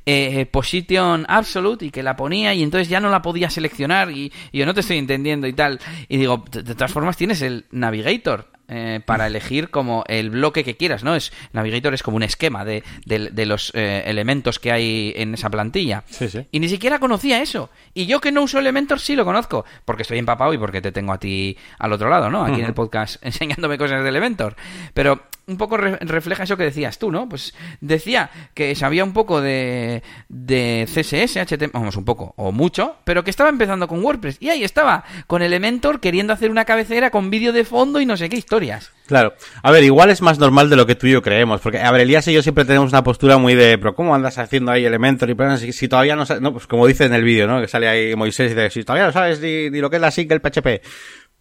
[0.05, 4.33] eh, Position Absolute y que la ponía y entonces ya no la podía seleccionar y,
[4.51, 5.79] yo no te estoy entendiendo y tal.
[6.09, 10.77] Y digo, de todas formas tienes el Navigator eh, para elegir como el bloque que
[10.77, 11.15] quieras, ¿no?
[11.15, 15.49] Es Navigator es como un esquema de, de, los eh, elementos que hay en esa
[15.49, 16.03] plantilla.
[16.51, 17.71] Y ni siquiera conocía eso.
[17.95, 20.91] Y yo que no uso Elementor sí lo conozco, porque estoy empapado y porque te
[20.91, 22.45] tengo a ti al otro lado, ¿no?
[22.45, 24.55] Aquí en el podcast enseñándome cosas de Elementor.
[24.93, 27.27] Pero un poco refleja eso que decías tú, ¿no?
[27.27, 32.97] Pues decía que sabía un poco de, de CSS, HTML, vamos, un poco, o mucho,
[33.03, 34.37] pero que estaba empezando con WordPress.
[34.39, 38.15] Y ahí estaba, con Elementor, queriendo hacer una cabecera con vídeo de fondo y no
[38.15, 38.91] sé qué historias.
[39.07, 39.33] Claro.
[39.63, 41.99] A ver, igual es más normal de lo que tú y yo creemos, porque, a
[41.99, 45.29] y yo siempre tenemos una postura muy de, pero ¿cómo andas haciendo ahí Elementor?
[45.29, 47.59] Y si, si todavía no sabes, no, pues como dice en el vídeo, ¿no?
[47.59, 50.01] Que sale ahí Moisés y dice, si todavía no sabes ni, ni lo que es
[50.01, 50.81] la single PHP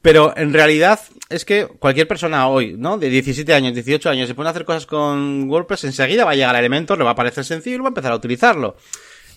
[0.03, 2.99] Pero en realidad es que cualquier persona hoy, ¿no?
[2.99, 6.35] De 17 años, 18 años, se pone a hacer cosas con WordPress, enseguida va a
[6.35, 8.77] llegar a Elementor, le va a parecer sencillo y va a empezar a utilizarlo.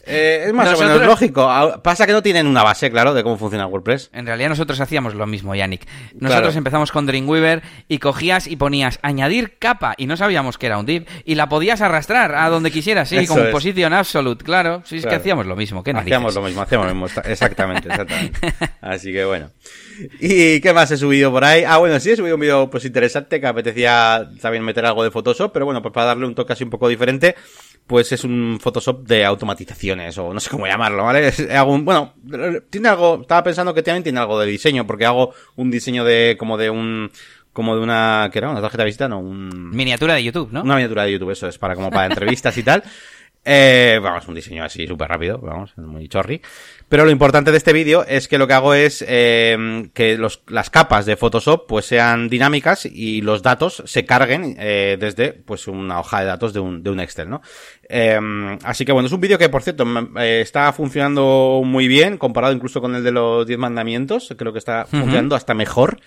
[0.06, 1.50] Eh, es más o menos lógico.
[1.84, 4.10] Pasa que no tienen una base, claro, de cómo funciona WordPress.
[4.14, 5.88] En realidad nosotros hacíamos lo mismo, Yannick.
[6.16, 10.78] Nosotros empezamos con Dreamweaver y cogías y ponías añadir capa y no sabíamos que era
[10.78, 14.82] un div y la podías arrastrar a donde quisieras, sí, con posición absolute, claro.
[14.86, 15.84] Sí, es que hacíamos lo mismo.
[15.84, 18.40] ¿qué hacíamos lo mismo, hacíamos lo mismo, exactamente, exactamente.
[18.82, 19.52] Así que bueno.
[20.20, 21.64] ¿Y qué más he subido por ahí?
[21.66, 25.12] Ah, bueno, sí he subido un vídeo pues interesante que apetecía también meter algo de
[25.12, 27.36] Photoshop, pero bueno, pues para darle un toque así un poco diferente
[27.88, 31.34] pues es un Photoshop de automatizaciones o no sé cómo llamarlo, ¿vale?
[31.82, 32.14] bueno,
[32.70, 36.38] tiene algo, estaba pensando que también tiene algo de diseño porque hago un diseño de
[36.40, 37.12] como de un
[37.54, 38.50] como de una, ¿qué era?
[38.50, 39.72] Una tarjeta de visita, no, un...
[39.72, 40.62] Miniatura de YouTube, ¿no?
[40.62, 42.82] Una miniatura de YouTube, eso es para como para entrevistas y tal.
[43.44, 46.42] Eh, vamos, un diseño así súper rápido, vamos, muy chorri.
[46.88, 50.44] Pero lo importante de este vídeo es que lo que hago es eh, que los,
[50.48, 55.68] las capas de Photoshop pues sean dinámicas y los datos se carguen eh, desde pues
[55.68, 57.42] una hoja de datos de un, de un Excel, ¿no?
[57.90, 58.20] Eh,
[58.64, 59.86] así que bueno, es un vídeo que por cierto
[60.20, 64.60] eh, está funcionando muy bien comparado incluso con el de los 10 mandamientos, creo que
[64.60, 66.00] está funcionando hasta mejor.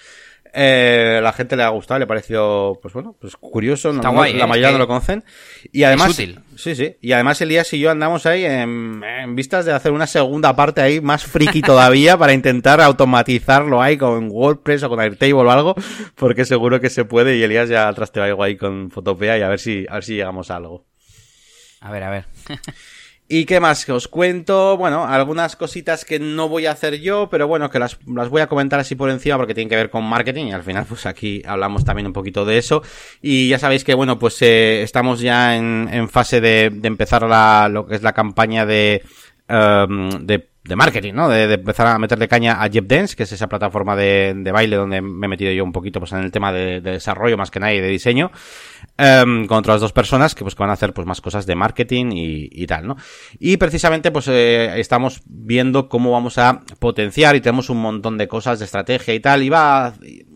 [0.52, 4.46] Eh, la gente le ha gustado, le ha parecido, pues bueno, pues curioso, la eh,
[4.46, 5.24] mayoría no lo conocen.
[5.72, 6.40] Y además, útil.
[6.54, 6.96] sí, sí.
[7.00, 9.02] Y además Elías y yo andamos ahí en,
[9.34, 14.28] vistas de hacer una segunda parte ahí más friki todavía para intentar automatizarlo ahí con
[14.30, 15.74] WordPress o con Airtable o algo,
[16.14, 19.48] porque seguro que se puede y Elías ya trasteó algo ahí con Fotopea y a
[19.48, 20.86] ver si, a ver si llegamos a algo.
[21.80, 22.24] A ver, a ver.
[23.26, 24.76] ¿Y qué más que os cuento?
[24.76, 28.42] Bueno, algunas cositas que no voy a hacer yo, pero bueno, que las, las, voy
[28.42, 31.06] a comentar así por encima porque tienen que ver con marketing y al final pues
[31.06, 32.82] aquí hablamos también un poquito de eso.
[33.22, 37.22] Y ya sabéis que bueno, pues eh, estamos ya en, en fase de, de, empezar
[37.22, 39.02] la, lo que es la campaña de,
[39.48, 41.28] um, de de marketing, ¿no?
[41.28, 44.50] De, de, empezar a meterle caña a Jeff Dance, que es esa plataforma de, de,
[44.50, 47.36] baile donde me he metido yo un poquito pues en el tema de, de desarrollo
[47.36, 48.30] más que nada y de diseño,
[48.98, 51.54] um, con otras dos personas que pues que van a hacer pues más cosas de
[51.54, 52.96] marketing y, y tal, ¿no?
[53.38, 58.26] Y precisamente pues eh, estamos viendo cómo vamos a potenciar y tenemos un montón de
[58.26, 59.92] cosas de estrategia y tal, y va,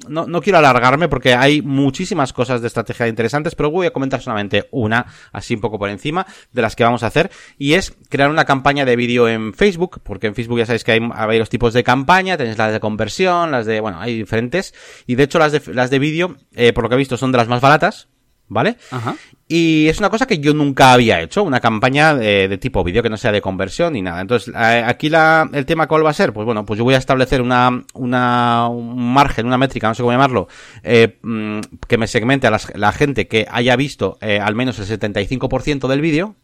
[0.08, 4.20] no, no quiero alargarme porque hay muchísimas cosas de estrategia interesantes, pero voy a comentar
[4.20, 7.94] solamente una, así un poco por encima, de las que vamos a hacer, y es
[8.08, 11.48] crear una campaña de vídeo en Facebook, porque en Facebook ya sabéis que hay, varios
[11.48, 14.74] tipos de campaña, tenéis las de conversión, las de, bueno, hay diferentes,
[15.06, 17.32] y de hecho las de, las de vídeo, eh, por lo que he visto, son
[17.32, 18.08] de las más baratas,
[18.48, 18.76] ¿vale?
[18.90, 19.16] Ajá.
[19.50, 23.02] Y es una cosa que yo nunca había hecho, una campaña de, de tipo vídeo
[23.02, 24.20] que no sea de conversión ni nada.
[24.20, 26.94] Entonces, eh, aquí la, el tema cuál va a ser, pues bueno, pues yo voy
[26.94, 30.48] a establecer una, una, un margen, una métrica, no sé cómo llamarlo,
[30.82, 34.78] eh, mm, que me segmente a la, la gente que haya visto eh, al menos
[34.78, 36.36] el 75% del vídeo,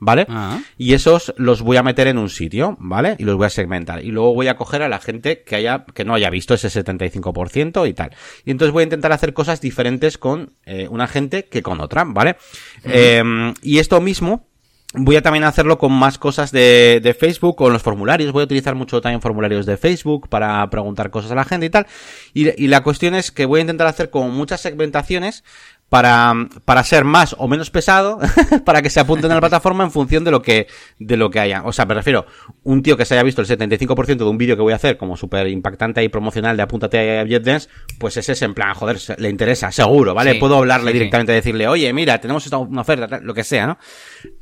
[0.00, 0.26] ¿vale?
[0.28, 0.60] Ah.
[0.76, 3.14] Y esos los voy a meter en un sitio, ¿vale?
[3.18, 4.04] Y los voy a segmentar.
[4.04, 6.68] Y luego voy a coger a la gente que haya, que no haya visto ese
[6.68, 8.10] 75% y tal.
[8.44, 12.04] Y entonces voy a intentar hacer cosas diferentes con eh, una gente que con otra,
[12.04, 12.36] ¿vale?
[12.84, 13.22] eh,
[13.62, 14.50] y esto mismo,
[14.92, 18.32] Voy a también hacerlo con más cosas de, de, Facebook, con los formularios.
[18.32, 21.70] Voy a utilizar mucho también formularios de Facebook para preguntar cosas a la gente y
[21.70, 21.86] tal.
[22.34, 25.44] Y, y la cuestión es que voy a intentar hacer como muchas segmentaciones
[25.90, 26.32] para,
[26.64, 28.20] para ser más o menos pesado,
[28.64, 30.68] para que se apunten a la plataforma en función de lo que,
[31.00, 31.62] de lo que haya.
[31.64, 32.26] O sea, me refiero,
[32.62, 34.96] un tío que se haya visto el 75% de un vídeo que voy a hacer
[34.96, 38.98] como súper impactante y promocional de apúntate a JetDance, pues ese es en plan, joder,
[39.18, 40.34] le interesa, seguro, ¿vale?
[40.34, 43.42] Sí, Puedo hablarle sí, directamente y decirle, oye, mira, tenemos esta una oferta, lo que
[43.42, 43.78] sea, ¿no?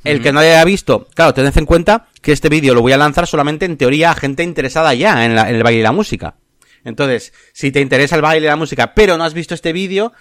[0.04, 2.98] El que no haya visto, claro, tened en cuenta que este vídeo lo voy a
[2.98, 5.92] lanzar solamente en teoría a gente interesada ya en, la, en el baile y la
[5.92, 6.36] música.
[6.84, 10.12] Entonces, si te interesa el baile y la música, pero no has visto este vídeo,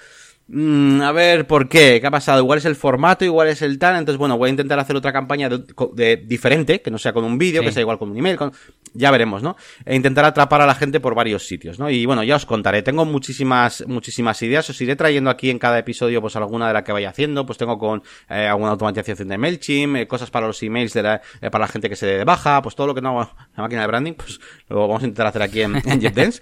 [0.50, 2.00] Mm, a ver, ¿por qué?
[2.00, 2.40] ¿Qué ha pasado?
[2.40, 3.98] Igual es el formato, igual es el tal.
[3.98, 5.62] Entonces, bueno, voy a intentar hacer otra campaña de,
[5.94, 7.68] de diferente, que no sea con un vídeo, Sí.
[7.68, 8.54] que sea igual con un email, con...
[8.94, 9.58] ya veremos, ¿no?
[9.86, 11.90] E intentar atrapar a la gente por varios sitios, ¿no?
[11.90, 12.82] Y bueno, ya os contaré.
[12.82, 14.70] Tengo muchísimas, muchísimas ideas.
[14.70, 17.46] Os iré trayendo aquí en cada episodio, pues alguna de la que vaya haciendo.
[17.46, 21.22] Pues tengo con eh, alguna automatización de MailChimp, eh, cosas para los emails de la,
[21.42, 23.22] eh, para la gente que se dé de baja, pues todo lo que no hago
[23.24, 26.42] en la máquina de branding, pues lo vamos a intentar hacer aquí en, en JetDance.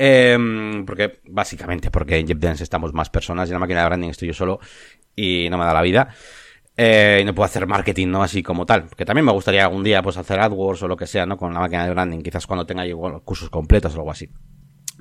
[0.00, 4.10] Eh, porque, básicamente, porque en JetDance estamos más personas y en la máquina de branding
[4.10, 4.60] estoy yo solo
[5.16, 6.14] y no me da la vida.
[6.76, 8.22] Eh, y no puedo hacer marketing, ¿no?
[8.22, 8.88] Así como tal.
[8.96, 11.36] Que también me gustaría algún día, pues, hacer AdWords o lo que sea, ¿no?
[11.36, 12.22] Con la máquina de branding.
[12.22, 14.30] Quizás cuando tenga igual cursos completos o algo así.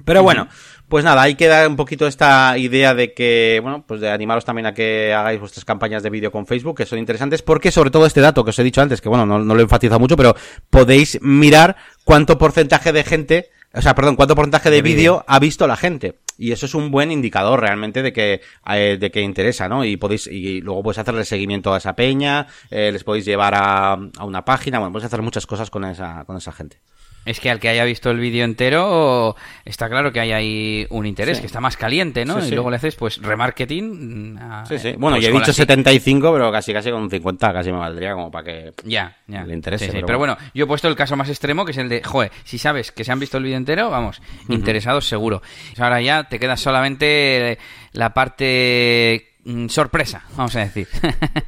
[0.04, 0.48] Pero bueno,
[0.88, 4.66] pues nada, ahí queda un poquito esta idea de que, bueno, pues de animaros también
[4.66, 8.06] a que hagáis vuestras campañas de vídeo con Facebook, que son interesantes, porque sobre todo
[8.06, 10.16] este dato que os he dicho antes, que bueno, no, no lo he enfatizado mucho,
[10.16, 10.36] pero
[10.70, 15.24] podéis mirar cuánto porcentaje de gente, o sea, perdón, cuánto porcentaje de, De vídeo.
[15.28, 16.20] ha visto la gente.
[16.38, 19.84] Y eso es un buen indicador realmente de que, eh, de que interesa, ¿no?
[19.84, 23.94] Y podéis, y luego podéis hacerle seguimiento a esa peña, eh, les podéis llevar a,
[23.94, 26.80] a una página, bueno, podéis hacer muchas cosas con esa, con esa gente.
[27.28, 29.36] Es que al que haya visto el vídeo entero,
[29.66, 31.42] está claro que hay ahí un interés, Sí.
[31.42, 32.42] que está más caliente, ¿no?
[32.42, 34.34] Sí, y luego le haces, pues, remarketing.
[34.34, 34.88] mm, a- Sí, sí.
[34.90, 37.72] eh, Bueno, pues yo he dicho la- 75, pero casi casi con un 50 casi
[37.72, 38.74] me valdría como para que...
[38.86, 39.44] Ya, ya.
[39.44, 40.38] Le interese, pero Pero, bueno.
[40.54, 43.04] yo he puesto el caso más extremo, que es el de, joder, si sabes que
[43.04, 45.42] se han visto el vídeo entero, vamos, interesados seguro.
[45.78, 47.58] Ahora ya te queda solamente
[47.92, 49.34] la parte
[49.70, 50.88] sorpresa, vamos a decir.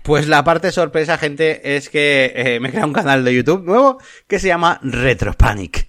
[0.04, 3.64] Pues la parte sorpresa, gente, es que eh, me he creado un canal de YouTube
[3.64, 5.88] nuevo que se llama Retropanic.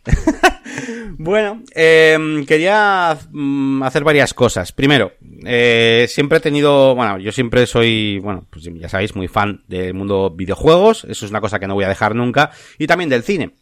[1.16, 4.72] bueno, eh, quería mm, hacer varias cosas.
[4.72, 5.12] Primero,
[5.46, 9.94] eh, siempre he tenido, bueno, yo siempre soy, bueno, pues ya sabéis, muy fan del
[9.94, 11.04] mundo videojuegos.
[11.04, 12.50] Eso es una cosa que no voy a dejar nunca.
[12.78, 13.54] Y también del cine.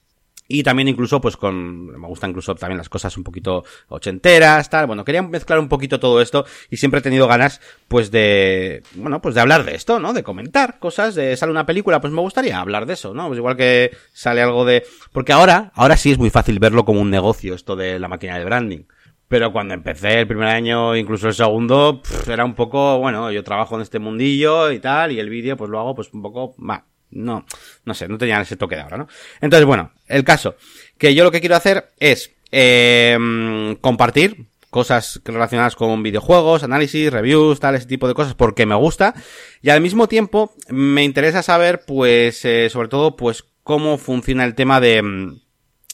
[0.51, 4.87] Y también incluso, pues con, me gustan incluso también las cosas un poquito ochenteras, tal.
[4.87, 9.21] Bueno, quería mezclar un poquito todo esto y siempre he tenido ganas, pues de, bueno,
[9.21, 10.15] pues de hablar de esto, ¿no?
[10.15, 13.27] De comentar cosas, de sale una película, pues me gustaría hablar de eso, ¿no?
[13.27, 17.03] Pues igual que sale algo de, porque ahora, ahora sí es muy fácil verlo como
[17.03, 18.85] un negocio, esto de la máquina de branding.
[19.29, 23.45] Pero cuando empecé el primer año, incluso el segundo, pff, era un poco, bueno, yo
[23.45, 26.57] trabajo en este mundillo y tal, y el vídeo pues lo hago pues un poco,
[26.59, 27.45] va, no,
[27.85, 29.09] no sé, no tenían ese toque de ahora, ¿no?
[29.41, 30.57] Entonces, bueno, el caso,
[30.99, 37.59] que yo lo que quiero hacer es eh, compartir cosas relacionadas con videojuegos, análisis, reviews,
[37.61, 39.15] tal, ese tipo de cosas, porque me gusta.
[39.63, 44.55] Y al mismo tiempo, me interesa saber, pues, eh, sobre todo, pues, cómo funciona el
[44.55, 45.03] tema de...
[45.03, 45.41] mm,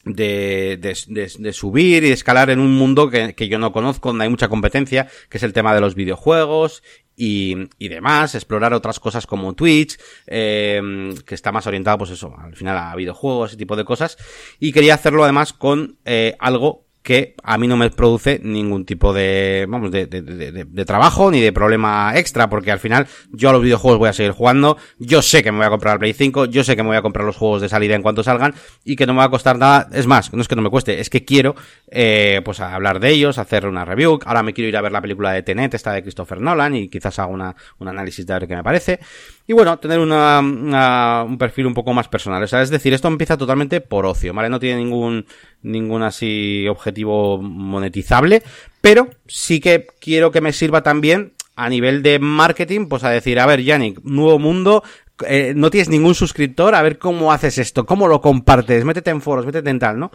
[0.06, 4.30] de, de, de- subir y escalar en un mundo que yo no conozco, donde hay
[4.30, 6.82] mucha competencia, que es el tema de los videojuegos
[7.16, 12.34] y, y demás, explorar otras cosas como Twitch, eh, que está más orientado, pues eso,
[12.38, 14.16] al final a videojuegos, ese tipo de cosas,
[14.58, 19.12] y quería hacerlo además con eh, algo que a mí no me produce ningún tipo
[19.12, 23.50] de, vamos, de, de, de- de- trabajo ni de problema extra, porque al final yo
[23.50, 25.98] a los videojuegos voy a seguir jugando, yo sé que me voy a comprar el
[25.98, 28.22] Play 5, yo sé que me voy a comprar los juegos de salida en cuanto
[28.22, 28.54] salgan
[28.86, 30.70] y que no me va a costar nada, es más, no es que no me
[30.70, 31.54] cueste, es que quiero,
[31.90, 35.02] eh, pues hablar de ellos, hacer una review, ahora me quiero ir a ver la
[35.02, 38.38] película de Tenet, esta de Christopher Nolan y quizás haga una, un análisis de a
[38.38, 38.98] ver qué me parece.
[39.46, 42.42] Y bueno, tener una, una- un perfil un poco más personal.
[42.42, 44.48] O sea, es decir, esto empieza totalmente por ocio, ¿vale?
[44.48, 45.26] No tiene ningún,
[45.62, 48.42] ningún así objetivo monetizable,
[48.80, 53.38] pero sí que quiero que me sirva también a nivel de marketing, pues a decir,
[53.38, 54.82] a ver, Yannick, nuevo mundo,
[55.26, 59.20] eh, no tienes ningún suscriptor, a ver cómo haces esto, cómo lo compartes, métete en
[59.20, 60.10] foros, métete en tal, ¿no?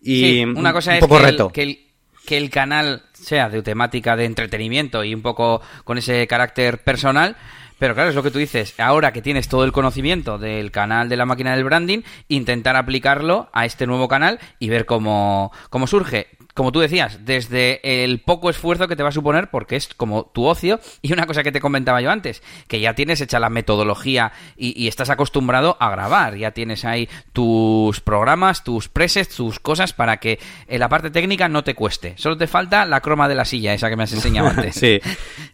[0.00, 1.46] Y Sí, una cosa un es poco que, reto.
[1.46, 1.78] El, que, el,
[2.26, 7.36] que el canal sea de temática de entretenimiento y un poco con ese carácter personal.
[7.82, 8.78] Pero claro, es lo que tú dices.
[8.78, 13.48] Ahora que tienes todo el conocimiento del canal de la máquina del branding, intentar aplicarlo
[13.52, 16.28] a este nuevo canal y ver cómo, cómo surge.
[16.54, 20.24] Como tú decías, desde el poco esfuerzo que te va a suponer, porque es como
[20.26, 23.48] tu ocio, y una cosa que te comentaba yo antes, que ya tienes hecha la
[23.48, 29.58] metodología y, y estás acostumbrado a grabar, ya tienes ahí tus programas, tus presets, tus
[29.60, 30.38] cosas para que
[30.68, 32.14] en la parte técnica no te cueste.
[32.16, 34.74] Solo te falta la croma de la silla, esa que me has enseñado antes.
[34.74, 35.00] sí.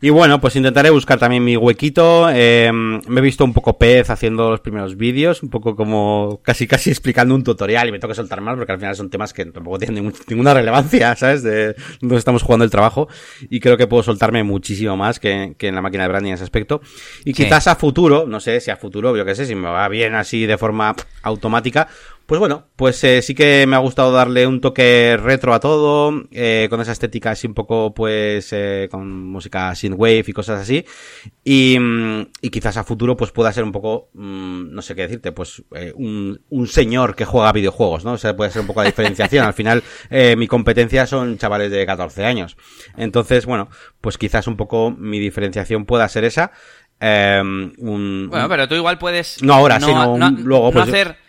[0.00, 2.28] Y bueno, pues intentaré buscar también mi huequito.
[2.32, 6.66] eh, me he visto un poco pez haciendo los primeros vídeos, un poco como casi
[6.66, 9.44] casi explicando un tutorial y me toca soltar mal porque al final son temas que
[9.46, 11.42] tampoco tienen ninguna relevancia, ¿sabes?
[11.42, 13.08] De donde estamos jugando el trabajo
[13.50, 16.34] y creo que puedo soltarme muchísimo más que, que en la máquina de branding en
[16.34, 16.80] ese aspecto.
[17.24, 17.44] Y Sí.
[17.44, 20.14] quizás a futuro, no sé si a futuro, yo qué sé, si me va bien
[20.14, 21.88] así de forma automática,
[22.28, 26.12] pues bueno, pues eh, sí que me ha gustado darle un toque retro a todo,
[26.30, 30.84] eh, con esa estética así un poco, pues, eh, con música synthwave y cosas así.
[31.42, 35.02] Y, mm, y quizás a futuro, pues pueda ser un poco, mm, no sé qué
[35.02, 38.12] decirte, pues, eh, un, un señor que juega videojuegos, ¿no?
[38.12, 39.46] O sea, puede ser un poco la diferenciación.
[39.46, 42.58] Al final, eh, mi competencia son chavales de 14 años.
[42.98, 43.70] Entonces, bueno,
[44.02, 46.52] pues quizás un poco mi diferenciación pueda ser esa.
[47.00, 49.42] Eh, un, Bueno, pero tú igual puedes.
[49.42, 51.27] No ahora, sino un- luego, no pues- hacer.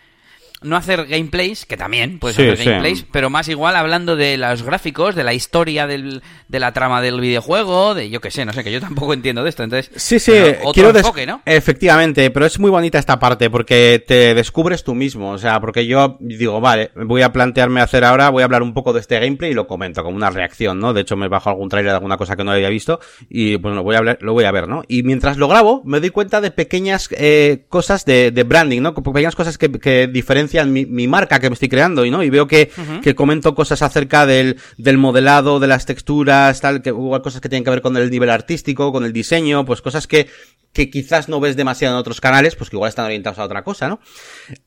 [0.62, 2.64] No hacer gameplays, que también puedes Sí, hacer sí.
[2.68, 7.00] gameplays, pero más igual hablando de los gráficos, de la historia del, de la trama
[7.00, 9.62] del videojuego, de yo que sé, no sé, que yo tampoco entiendo de esto.
[9.62, 11.40] Entonces, Sí, sí, bueno, otro quiero enfoque, ¿no?
[11.46, 15.86] Efectivamente, pero es muy bonita esta parte porque te descubres tú mismo, o sea, porque
[15.86, 19.18] yo digo, vale, voy a plantearme hacer ahora, voy a hablar un poco de este
[19.18, 20.92] gameplay y lo comento como una reacción, ¿no?
[20.92, 23.74] De hecho, me bajo algún trailer de alguna cosa que no había visto y pues
[23.74, 24.82] lo voy a hablar, lo voy a ver, ¿no?
[24.88, 28.94] Y mientras lo grabo, me doy cuenta de pequeñas eh, cosas de, de branding, ¿no?
[28.94, 32.22] Pequeñas cosas que, que diferencian mi, mi marca que me estoy creando, y ¿no?
[32.22, 32.70] Y veo que,
[33.02, 37.48] que comento cosas acerca del, del modelado, de las texturas, tal, que igual cosas que
[37.48, 40.28] tienen que ver con el nivel artístico, con el diseño, pues cosas que,
[40.72, 43.64] que quizás no ves demasiado en otros canales, pues que igual están orientados a otra
[43.64, 44.00] cosa, ¿no?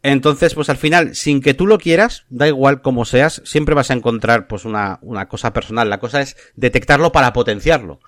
[0.01, 3.91] Entonces, pues al final, sin que tú lo quieras, da igual cómo seas, siempre vas
[3.91, 5.89] a encontrar pues una, una cosa personal.
[5.89, 7.99] La cosa es detectarlo para potenciarlo.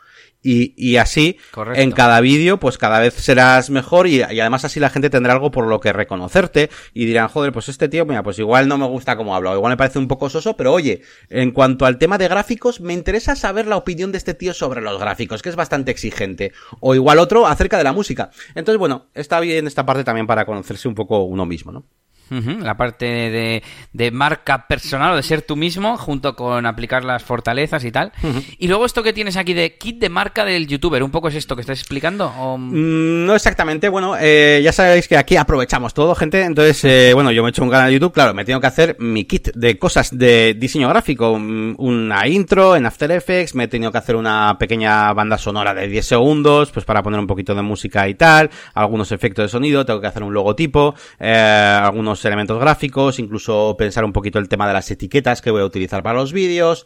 [0.47, 1.81] Y, y así, Correcto.
[1.81, 5.33] en cada vídeo, pues cada vez serás mejor y, y además así la gente tendrá
[5.33, 8.77] algo por lo que reconocerte y dirán, joder, pues este tío, mira, pues igual no
[8.77, 11.87] me gusta cómo habla, o igual me parece un poco soso, pero oye, en cuanto
[11.87, 15.41] al tema de gráficos, me interesa saber la opinión de este tío sobre los gráficos,
[15.41, 16.51] que es bastante exigente.
[16.79, 18.29] O igual otro acerca de la música.
[18.53, 21.85] Entonces, bueno, está bien esta parte también para conocerse un poco uno mismo, ¿no?
[22.29, 27.23] La parte de, de marca personal o de ser tú mismo, junto con aplicar las
[27.23, 28.11] fortalezas y tal.
[28.57, 31.35] Y luego esto que tienes aquí de kit de marca del youtuber, ¿un poco es
[31.35, 32.27] esto que estás explicando?
[32.37, 36.41] O- Mm, No exactamente, bueno, eh, ya sabéis que aquí aprovechamos todo, gente.
[36.43, 38.67] Entonces, eh, bueno, yo me he hecho un canal de YouTube, claro, me tengo que
[38.67, 43.65] hacer mi kit de cosas de diseño gráfico, mm, una intro en After Effects, me
[43.65, 47.27] he tenido que hacer una pequeña banda sonora de 10 segundos, pues para poner un
[47.27, 51.79] poquito de música y tal, algunos efectos de sonido, tengo que hacer un logotipo, eh,
[51.81, 55.65] algunos elementos gráficos, incluso pensar un poquito el tema de las etiquetas que voy a
[55.65, 56.85] utilizar para los vídeos.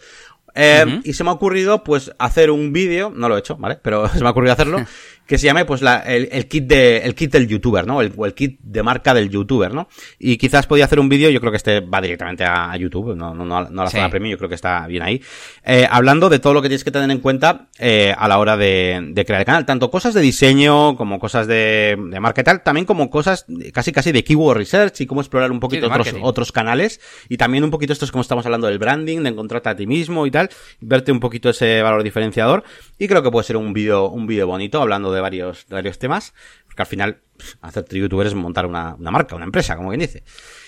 [0.56, 1.02] Eh.
[1.04, 3.80] Y se me ha ocurrido, pues, hacer un vídeo, no lo he hecho, ¿vale?
[3.82, 4.80] Pero se me ha ocurrido hacerlo,
[5.30, 8.02] que se llame, pues, la, el, el kit de, el kit del youtuber, ¿no?
[8.02, 9.88] El, o el kit de marca del youtuber, ¿no?
[10.18, 13.16] Y quizás podía hacer un vídeo, yo creo que este va directamente a, a YouTube,
[13.16, 13.98] no, no, no, a- no a la Sí.
[13.98, 15.22] zona premium, yo creo que está bien ahí.
[15.64, 18.58] Eh, hablando de todo lo que tienes que tener en cuenta, eh, a la hora
[18.58, 22.44] de, de crear el canal, tanto cosas de diseño, como cosas de, de marca y
[22.44, 25.98] tal, también como cosas casi casi de keyword research y cómo explorar un poquito otros,
[26.00, 26.22] marketing.
[26.24, 29.70] otros canales y también un poquito esto es como estamos hablando del branding, de encontrarte
[29.70, 30.50] a ti mismo y tal,
[30.82, 32.64] verte un poquito ese valor diferenciador
[32.98, 36.00] y creo que puede ser un vídeo un vídeo bonito hablando de varios de varios
[36.00, 36.34] temas,
[36.66, 40.02] porque al final pff, hacer youtuber es montar una, una marca, una empresa, como quien
[40.02, 40.24] dice.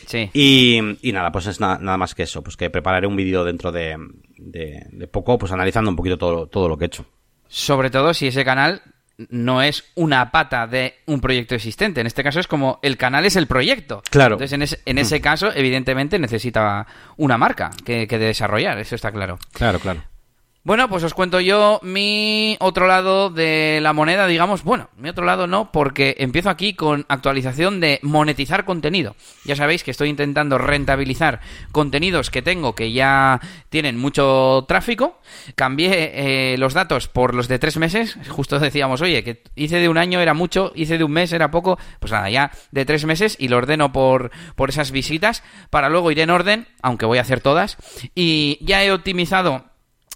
[0.08, 0.30] Sí.
[0.34, 3.44] Y, y nada, pues es na- nada más que eso, pues que prepararé un vídeo
[3.44, 3.98] dentro de,
[4.38, 7.06] de, de poco, pues analizando un poquito todo, todo lo que he hecho.
[7.48, 8.82] Sobre todo si ese canal
[9.30, 12.02] no es una pata de un proyecto existente.
[12.02, 14.02] En este caso es como el canal es el proyecto.
[14.10, 14.36] Claro.
[14.36, 16.88] Entonces, en ese, en ese caso, evidentemente, necesita
[17.18, 18.80] una marca que, que desarrollar.
[18.80, 19.38] Eso está claro.
[19.54, 20.02] Claro, claro.
[20.64, 24.64] Bueno, pues os cuento yo mi otro lado de la moneda, digamos.
[24.64, 29.16] Bueno, mi otro lado no, porque empiezo aquí con actualización de monetizar contenido.
[29.44, 31.40] Ya sabéis que estoy intentando rentabilizar
[31.72, 35.20] contenidos que tengo que ya tienen mucho tráfico.
[35.56, 38.20] Cambié eh, los datos por los de tres meses.
[38.30, 41.50] Justo decíamos, oye, que hice de un año era mucho, hice de un mes era
[41.50, 41.80] poco.
[42.00, 46.12] Pues nada, ya de tres meses y lo ordeno por, por esas visitas para luego
[46.12, 47.78] ir en orden, aunque voy a hacer todas.
[48.14, 49.71] Y ya he optimizado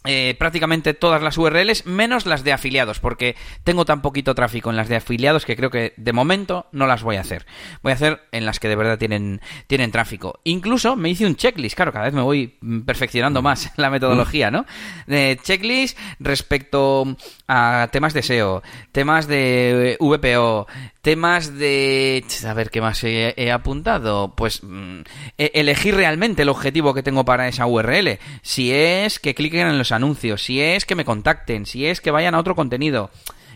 [0.05, 4.77] eh, prácticamente todas las URLs, menos las de afiliados, porque tengo tan poquito tráfico en
[4.77, 7.45] las de afiliados que creo que de momento no las voy a hacer.
[7.81, 10.39] Voy a hacer en las que de verdad tienen, tienen tráfico.
[10.43, 14.65] Incluso me hice un checklist, claro, cada vez me voy perfeccionando más la metodología, ¿no?
[15.07, 17.15] De checklist respecto
[17.47, 20.67] a temas de SEO, temas de eh, VPO,
[21.01, 22.23] temas de...
[22.47, 24.33] A ver, ¿qué más he, he apuntado?
[24.35, 25.01] Pues mm,
[25.37, 28.19] e- elegir realmente el objetivo que tengo para esa URL.
[28.41, 32.11] Si es que cliquen en los anuncios, si es que me contacten, si es que
[32.11, 33.09] vayan a otro contenido.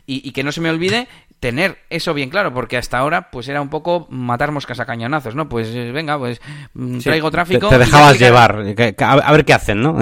[0.06, 1.08] Y, y que no se me olvide
[1.40, 5.36] tener eso bien claro, porque hasta ahora pues era un poco matar moscas a cañonazos,
[5.36, 5.48] ¿no?
[5.48, 6.42] Pues eh, venga, pues
[6.74, 7.70] mm, traigo tráfico.
[7.70, 9.98] Te, dejabas clicarán- llevar, a ver qué hacen, ¿no?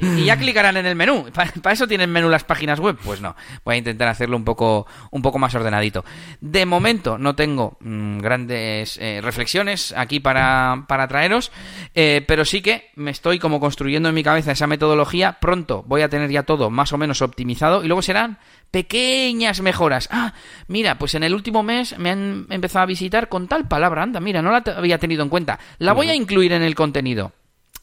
[0.00, 1.26] y ya clicarán en el menú.
[1.62, 2.98] ¿Para eso tienen menú las páginas web?
[3.02, 3.34] Pues no.
[3.64, 6.04] Voy a intentar hacerlo un poco, un poco más ordenadito.
[6.40, 11.52] De momento no tengo mm, grandes eh, reflexiones aquí para, para traeros,
[11.94, 15.38] eh, pero sí que me estoy como construyendo en mi cabeza esa metodología.
[15.40, 18.38] Pronto voy a tener ya todo más o menos optimizado y luego serán
[18.72, 20.08] pequeñas mejoras.
[20.10, 20.34] Ah,
[20.66, 24.02] mira, pues en el último mes me han empezado a visitar con tal palabra.
[24.02, 25.60] Anda, mira, no la había tenido en cuenta.
[25.78, 27.32] La voy a incluir en el contenido.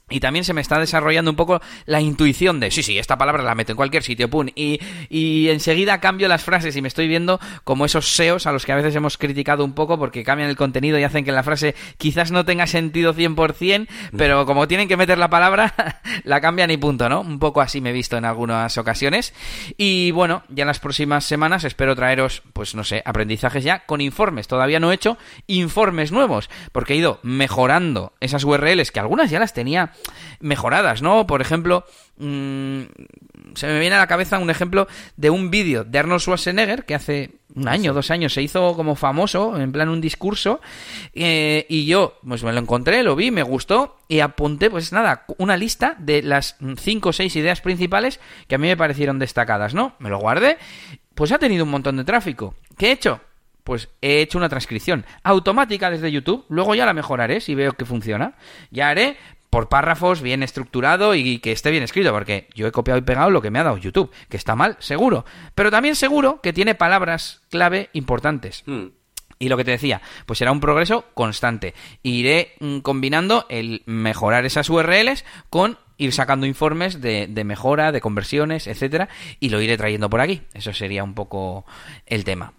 [0.09, 3.43] Y también se me está desarrollando un poco la intuición de, sí, sí, esta palabra
[3.43, 4.47] la meto en cualquier sitio, pum.
[4.55, 8.65] Y, y enseguida cambio las frases y me estoy viendo como esos SEOs a los
[8.65, 11.43] que a veces hemos criticado un poco porque cambian el contenido y hacen que la
[11.43, 15.73] frase quizás no tenga sentido 100%, pero como tienen que meter la palabra,
[16.23, 17.21] la cambian y punto, ¿no?
[17.21, 19.33] Un poco así me he visto en algunas ocasiones.
[19.77, 24.01] Y bueno, ya en las próximas semanas espero traeros, pues no sé, aprendizajes ya con
[24.01, 24.47] informes.
[24.47, 25.17] Todavía no he hecho
[25.47, 29.91] informes nuevos porque he ido mejorando esas URLs que algunas ya las tenía
[30.39, 31.27] mejoradas, ¿no?
[31.27, 31.85] Por ejemplo,
[32.17, 32.81] mm,
[33.55, 36.95] se me viene a la cabeza un ejemplo de un vídeo de Arnold Schwarzenegger que
[36.95, 40.61] hace un año, dos años se hizo como famoso, en plan un discurso,
[41.13, 45.25] eh, y yo pues me lo encontré, lo vi, me gustó y apunté pues nada,
[45.37, 49.73] una lista de las cinco o seis ideas principales que a mí me parecieron destacadas,
[49.73, 49.95] ¿no?
[49.99, 50.57] Me lo guardé,
[51.15, 52.55] pues ha tenido un montón de tráfico.
[52.77, 53.19] ¿Qué he hecho?
[53.63, 57.85] Pues he hecho una transcripción automática desde YouTube, luego ya la mejoraré si veo que
[57.85, 58.35] funciona.
[58.71, 59.17] Ya haré
[59.49, 63.29] por párrafos bien estructurado y que esté bien escrito, porque yo he copiado y pegado
[63.29, 66.75] lo que me ha dado YouTube, que está mal, seguro, pero también seguro que tiene
[66.75, 68.63] palabras clave importantes.
[69.39, 71.73] Y lo que te decía, pues será un progreso constante.
[72.03, 78.01] Iré mm, combinando el mejorar esas URLs con ir sacando informes de, de mejora, de
[78.01, 79.09] conversiones, etcétera,
[79.39, 80.41] y lo iré trayendo por aquí.
[80.53, 81.65] Eso sería un poco
[82.05, 82.53] el tema.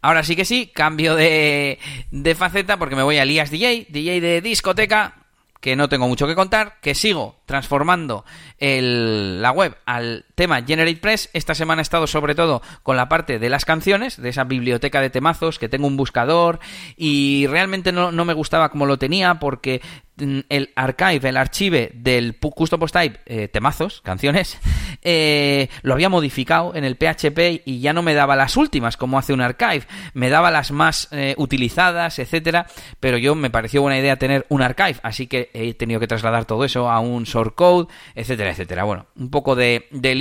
[0.00, 1.78] Ahora sí que sí, cambio de,
[2.12, 5.25] de faceta porque me voy a Elías DJ, DJ de discoteca,
[5.60, 8.24] que no tengo mucho que contar, que sigo transformando
[8.58, 11.30] el, la web al tema GeneratePress.
[11.32, 15.00] Esta semana he estado sobre todo con la parte de las canciones, de esa biblioteca
[15.00, 16.60] de temazos, que tengo un buscador
[16.96, 19.80] y realmente no, no me gustaba como lo tenía porque
[20.16, 24.58] mm, el archive, el archive del custom post type eh, temazos, canciones,
[25.02, 29.18] eh, lo había modificado en el PHP y ya no me daba las últimas como
[29.18, 32.66] hace un archive, me daba las más eh, utilizadas, etcétera,
[33.00, 36.44] pero yo me pareció buena idea tener un archive, así que he tenido que trasladar
[36.44, 38.84] todo eso a un short code, etcétera, etcétera.
[38.84, 40.14] Bueno, un poco de, de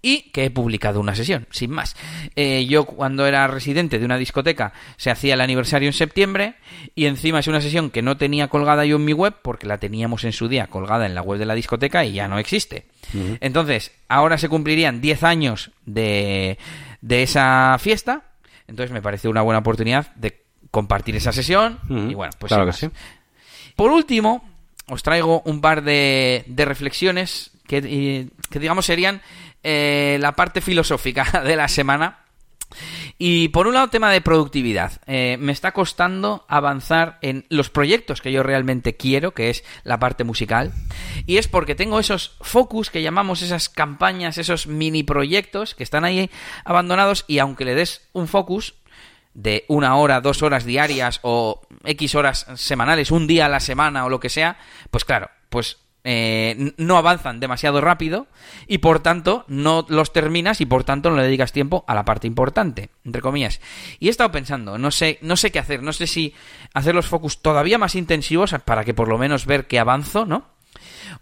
[0.00, 1.96] y que he publicado una sesión, sin más.
[2.36, 6.54] Eh, yo cuando era residente de una discoteca se hacía el aniversario en septiembre
[6.94, 9.78] y encima es una sesión que no tenía colgada yo en mi web porque la
[9.78, 12.86] teníamos en su día colgada en la web de la discoteca y ya no existe.
[13.12, 13.38] Uh -huh.
[13.40, 16.58] Entonces, ahora se cumplirían 10 años de,
[17.00, 18.22] de esa fiesta,
[18.68, 22.10] entonces me parece una buena oportunidad de compartir esa sesión uh -huh.
[22.12, 22.88] y bueno, pues claro que sí.
[23.74, 24.48] Por último,
[24.88, 29.22] os traigo un par de, de reflexiones que, que digamos serían
[29.62, 32.24] eh, la parte filosófica de la semana.
[33.16, 34.92] Y por un lado, tema de productividad.
[35.06, 39.98] Eh, me está costando avanzar en los proyectos que yo realmente quiero, que es la
[39.98, 40.72] parte musical.
[41.26, 46.04] Y es porque tengo esos focus que llamamos esas campañas, esos mini proyectos que están
[46.04, 46.30] ahí
[46.64, 48.74] abandonados y aunque le des un focus
[49.34, 54.04] de una hora, dos horas diarias o X horas semanales, un día a la semana
[54.04, 54.58] o lo que sea,
[54.90, 58.28] pues claro, pues eh, no avanzan demasiado rápido
[58.66, 62.04] y por tanto no los terminas y por tanto no le dedicas tiempo a la
[62.04, 63.60] parte importante, entre comillas.
[63.98, 66.34] Y he estado pensando, no sé, no sé qué hacer, no sé si
[66.74, 70.46] hacer los focus todavía más intensivos para que por lo menos ver que avanzo, ¿no?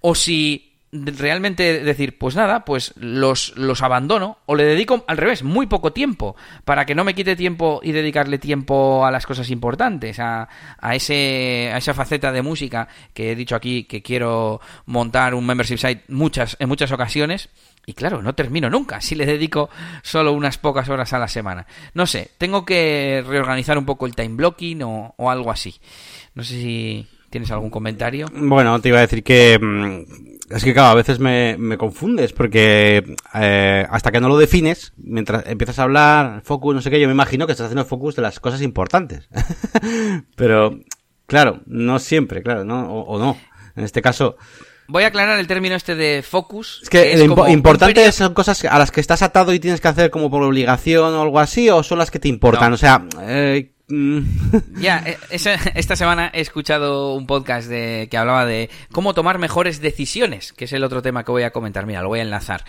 [0.01, 0.66] O si
[1.05, 5.93] realmente decir, pues nada, pues los, los abandono o le dedico al revés, muy poco
[5.93, 10.49] tiempo, para que no me quite tiempo y dedicarle tiempo a las cosas importantes, a,
[10.79, 15.47] a, ese, a esa faceta de música que he dicho aquí que quiero montar un
[15.47, 17.49] membership site muchas, en muchas ocasiones.
[17.89, 19.71] Y claro, no termino nunca si le dedico
[20.03, 21.67] solo unas pocas horas a la semana.
[21.95, 25.75] No sé, tengo que reorganizar un poco el time blocking o, o algo así.
[26.35, 28.27] No sé si tienes algún comentario.
[28.33, 30.05] Bueno, te iba a decir que
[30.51, 34.93] es que claro, a veces me, me confundes porque eh, hasta que no lo defines,
[34.97, 38.17] mientras empiezas a hablar, focus, no sé qué, yo me imagino que estás haciendo focus
[38.17, 39.29] de las cosas importantes.
[40.37, 40.79] Pero,
[41.27, 42.93] claro, no siempre, claro, ¿no?
[42.93, 43.37] O, o, no.
[43.75, 44.37] En este caso...
[44.89, 46.81] Voy a aclarar el término este de focus.
[46.85, 49.81] Es que, que es imp importante son cosas a las que estás atado y tienes
[49.81, 52.71] que hacer como por obligación o algo así, o son las que te importan.
[52.71, 52.75] No.
[52.75, 53.73] O sea, eh,
[54.81, 59.39] ya, eh, esa, esta semana he escuchado un podcast de, que hablaba de cómo tomar
[59.39, 61.87] mejores decisiones, que es el otro tema que voy a comentar.
[61.87, 62.65] Mira, lo voy a enlazar.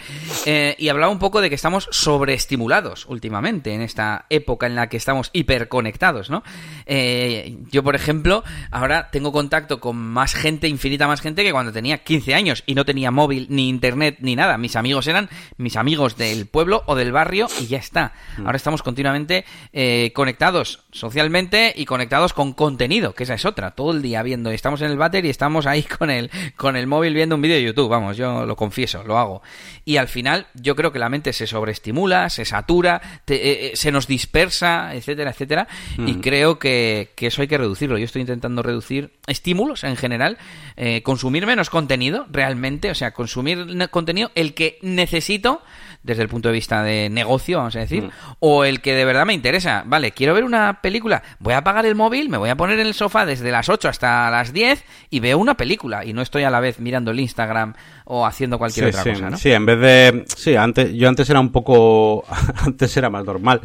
[0.45, 4.89] Eh, y hablaba un poco de que estamos sobreestimulados últimamente, en esta época en la
[4.89, 6.43] que estamos hiperconectados, ¿no?
[6.85, 11.71] Eh, yo, por ejemplo, ahora tengo contacto con más gente, infinita más gente, que cuando
[11.73, 14.59] tenía 15 años y no tenía móvil, ni internet, ni nada.
[14.59, 18.13] Mis amigos eran mis amigos del pueblo o del barrio y ya está.
[18.37, 23.91] Ahora estamos continuamente eh, conectados socialmente y conectados con contenido, que esa es otra, todo
[23.91, 27.13] el día viendo, estamos en el váter y estamos ahí con el, con el móvil
[27.13, 29.41] viendo un vídeo de YouTube, vamos, yo lo confieso, lo hago.
[29.85, 33.91] Y al final yo creo que la mente se sobreestimula, se satura, te, eh, se
[33.91, 36.07] nos dispersa, etcétera, etcétera, mm.
[36.07, 37.97] y creo que, que, eso hay que reducirlo.
[37.97, 40.37] Yo estoy intentando reducir estímulos en general,
[40.75, 45.61] eh, consumir menos contenido realmente, o sea, consumir contenido el que necesito
[46.07, 48.11] desde el punto de vista de negocio, vamos a decir, mm.
[48.39, 49.83] o el que de verdad me interesa.
[49.85, 52.87] Vale, quiero ver una película, voy a apagar el móvil, me voy a poner en
[52.87, 56.43] el sofá desde las 8 hasta las 10 y veo una película y no estoy
[56.43, 59.37] a la vez mirando el Instagram o haciendo cualquier sí, otra sí, cosa, ¿no?
[59.37, 60.25] Sí, en vez de...
[60.35, 62.25] Sí, antes, yo antes era un poco...
[62.65, 63.61] antes era más normal.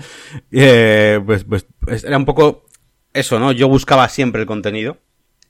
[0.50, 1.64] Eh, pues, pues
[2.04, 2.64] era un poco
[3.14, 3.52] eso, ¿no?
[3.52, 4.98] Yo buscaba siempre el contenido.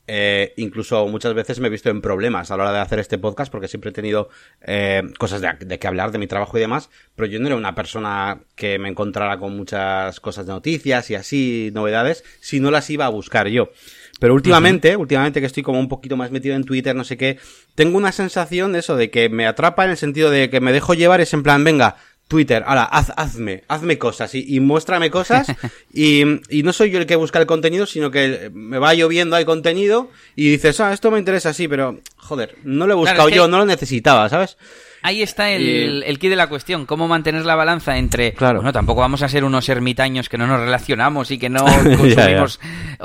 [0.09, 3.19] Eh, incluso muchas veces me he visto en problemas a la hora de hacer este
[3.19, 4.31] podcast porque siempre he tenido
[4.61, 7.55] eh, cosas de, de, que hablar de mi trabajo y demás, pero yo no era
[7.57, 12.73] una persona que me encontrara con muchas cosas de noticias y así, novedades, si no
[12.73, 13.71] las iba a buscar yo.
[14.19, 15.03] Pero últimamente, uh -huh.
[15.03, 17.39] últimamente que estoy como un poquito más metido en Twitter, no sé qué,
[17.75, 20.73] tengo una sensación de eso, de que me atrapa en el sentido de que me
[20.73, 21.97] dejo llevar, es en plan, venga,
[22.29, 25.47] Twitter, ahora, haz, hazme, hazme cosas y, y muéstrame cosas
[25.93, 29.37] y, y, no soy yo el que busca el contenido, sino que me va lloviendo
[29.37, 33.17] el contenido y dices, ah, esto me interesa, sí, pero, joder, no lo he buscado
[33.17, 33.37] claro, es que...
[33.37, 34.57] yo, no lo necesitaba, ¿sabes?
[35.03, 38.61] Ahí está el, el key de la cuestión, cómo mantener la balanza entre, claro.
[38.61, 41.65] bueno, tampoco vamos a ser unos ermitaños que no nos relacionamos y que no
[41.99, 42.61] consumimos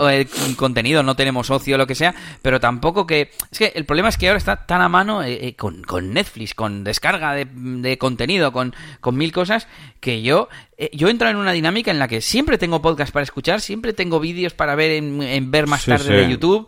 [0.09, 3.31] eh, contenido, no tenemos ocio, lo que sea, pero tampoco que...
[3.51, 6.13] Es que el problema es que ahora está tan a mano eh, eh, con, con,
[6.13, 9.67] Netflix, con descarga de, de contenido, con, con, mil cosas,
[9.99, 10.49] que yo,
[10.93, 14.19] yo entro en una dinámica en la que siempre tengo podcast para escuchar, siempre tengo
[14.19, 16.67] vídeos para ver en, ver más tarde de YouTube.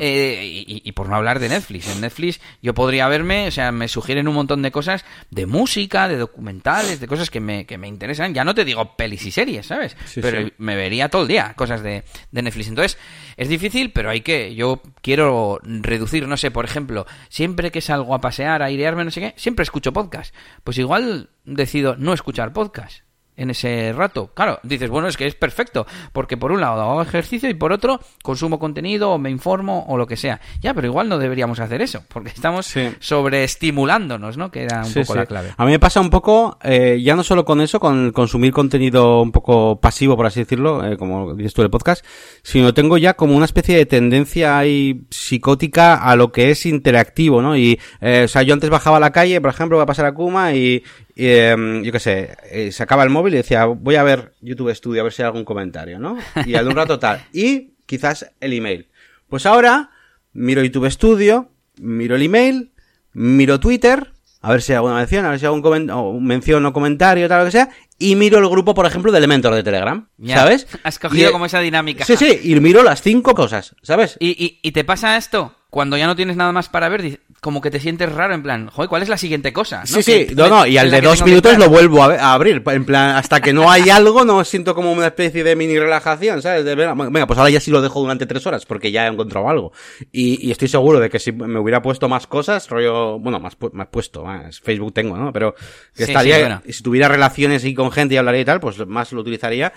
[0.00, 1.88] Eh, y, por no hablar de Netflix.
[1.88, 6.08] En Netflix yo podría verme, o sea, me sugieren un montón de cosas de música,
[6.08, 8.34] de documentales, de cosas que me, que me interesan.
[8.34, 9.96] Ya no te digo pelis y series, ¿sabes?
[10.14, 12.68] pero me vería todo el día cosas de, de, Netflix.
[12.68, 12.98] Entonces,
[13.36, 14.54] es difícil, pero hay que.
[14.54, 19.10] Yo quiero reducir, no sé, por ejemplo, siempre que salgo a pasear, a airearme, no
[19.10, 20.34] sé qué, siempre escucho podcast.
[20.64, 23.05] Pues igual decido no escuchar podcast
[23.36, 24.30] en ese rato.
[24.34, 27.72] Claro, dices, bueno, es que es perfecto, porque por un lado hago ejercicio y por
[27.72, 30.40] otro consumo contenido o me informo o lo que sea.
[30.60, 34.50] Ya, pero igual no deberíamos hacer eso, porque estamos sobreestimulándonos, ¿no?
[34.50, 35.54] Que era un poco la clave.
[35.56, 39.22] A mí me pasa un poco, eh, ya no solo con eso, con consumir contenido
[39.22, 42.04] un poco pasivo, por así decirlo, eh, como dices tú el podcast,
[42.42, 47.42] sino tengo ya como una especie de tendencia ahí psicótica a lo que es interactivo,
[47.42, 47.56] ¿no?
[47.56, 50.06] Y, eh, o sea, yo antes bajaba a la calle, por ejemplo, voy a pasar
[50.06, 50.82] a Kuma y,
[51.16, 55.00] eh, yo qué sé, eh, sacaba el móvil y decía, voy a ver YouTube Studio
[55.00, 56.18] a ver si hay algún comentario, ¿no?
[56.44, 57.24] Y al un rato tal.
[57.32, 58.88] Y quizás el email.
[59.28, 59.90] Pues ahora
[60.32, 61.50] miro YouTube Studio,
[61.80, 62.72] miro el email,
[63.12, 64.12] miro Twitter,
[64.42, 67.28] a ver si hay alguna mención, a ver si hay algún o mención o comentario,
[67.28, 70.66] tal, lo que sea, y miro el grupo, por ejemplo, de Elementor de Telegram, ¿sabes?
[70.84, 72.04] Has cogido como esa dinámica.
[72.04, 74.16] Sí, sí, y miro las cinco cosas, ¿sabes?
[74.20, 75.56] ¿Y, y, y te pasa esto?
[75.70, 78.68] Cuando ya no tienes nada más para ver, como que te sientes raro, en plan,
[78.68, 79.86] joder, ¿cuál es la siguiente cosa?
[79.86, 83.16] Sí, sí, no, no, y al de dos minutos lo vuelvo a, abrir, en plan,
[83.16, 86.64] hasta que no hay algo, no siento como una especie de mini relajación, ¿sabes?
[86.64, 89.72] venga, pues ahora ya sí lo dejo durante tres horas, porque ya he encontrado algo.
[90.12, 93.88] Y, estoy seguro de que si me hubiera puesto más cosas, rollo, bueno, más, más
[93.88, 95.32] puesto, más, Facebook tengo, ¿no?
[95.32, 95.54] Pero
[95.94, 99.20] que estaría, si tuviera relaciones y con gente y hablaría y tal, pues más lo
[99.20, 99.72] utilizaría.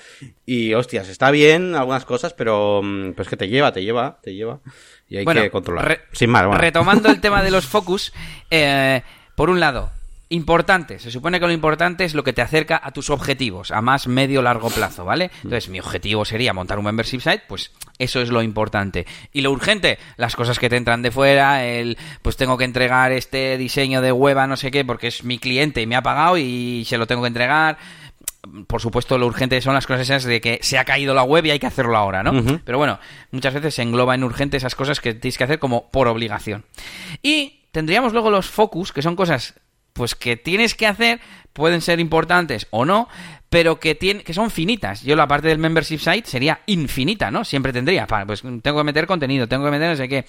[0.46, 4.34] Y hostias, está bien algunas cosas, pero, mm, pues que te lleva, te lleva, te
[4.34, 4.62] lleva
[5.10, 6.02] y hay que controlar.
[6.12, 8.14] Sin más, Retomando el tema de los focus,
[8.52, 9.02] eh,
[9.36, 9.92] por un lado,
[10.30, 11.00] importante.
[11.00, 14.08] Se supone que lo importante es lo que te acerca a tus objetivos, a más
[14.08, 15.32] medio largo plazo, ¿vale?
[15.44, 19.08] Entonces, mi objetivo sería montar un membership site, pues eso es lo importante.
[19.34, 23.12] Y lo urgente, las cosas que te entran de fuera, el pues tengo que entregar
[23.12, 26.04] este diseño de web a no sé qué porque es mi cliente y me ha
[26.04, 27.78] pagado y se lo tengo que entregar
[28.68, 31.46] por supuesto, lo urgente son las cosas esas de que se ha caído la web
[31.46, 32.60] y hay que hacerlo ahora, ¿no?
[32.64, 33.00] Pero bueno,
[33.32, 36.66] muchas veces se engloba en urgente esas cosas que tienes que hacer como por obligación.
[37.22, 39.56] Y tendríamos luego los focus, que son cosas
[39.94, 41.20] pues que tienes que hacer,
[41.54, 43.08] pueden ser importantes o no,
[43.50, 45.02] pero que, tiene, que son finitas.
[45.02, 47.44] Yo la parte del membership site sería infinita, ¿no?
[47.44, 48.06] Siempre tendría.
[48.06, 50.26] Pues tengo que meter contenido, tengo que meter no sé qué.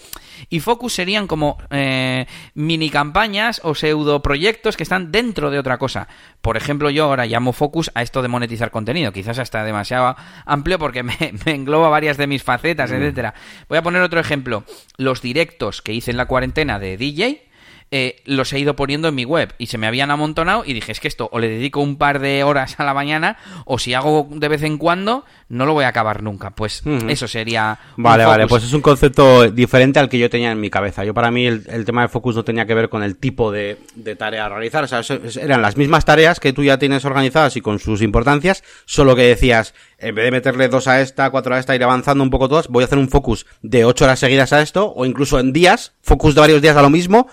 [0.48, 5.76] Y focus serían como eh, mini campañas o pseudo proyectos que están dentro de otra
[5.76, 6.08] cosa.
[6.40, 9.12] Por ejemplo, yo ahora llamo focus a esto de monetizar contenido.
[9.12, 10.16] Quizás hasta demasiado
[10.46, 12.94] amplio porque me, engloba varias de mis facetas, mm.
[12.94, 13.34] etcétera.
[13.68, 14.64] Voy a poner otro ejemplo.
[14.96, 17.49] Los directos que hice en la cuarentena de DJ
[17.92, 20.92] eh, los he ido poniendo en mi web y se me habían amontonado y dije,
[20.92, 23.94] es que esto o le dedico un par de horas a la mañana o si
[23.94, 26.50] hago de vez en cuando no lo voy a acabar nunca.
[26.50, 27.78] Pues eso sería...
[27.96, 31.04] Vale, vale, pues es un concepto diferente al que yo tenía en mi cabeza.
[31.04, 33.76] Yo para mí el, tema de focus no tenía que ver con el tipo de,
[34.16, 35.02] tarea a realizar, o sea,
[35.40, 39.22] eran las mismas tareas que tú ya tienes organizadas y con sus importancias, solo que
[39.22, 42.48] decías, en vez de meterle dos a esta, cuatro a esta, ir avanzando un poco
[42.48, 45.52] todas, voy a hacer un focus de ocho horas seguidas a esto, o incluso en
[45.52, 47.28] días, focus de varios días a lo mismo,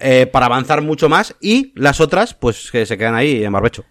[0.00, 3.84] eh, para avanzar mucho más y las otras pues que se quedan ahí en barbecho.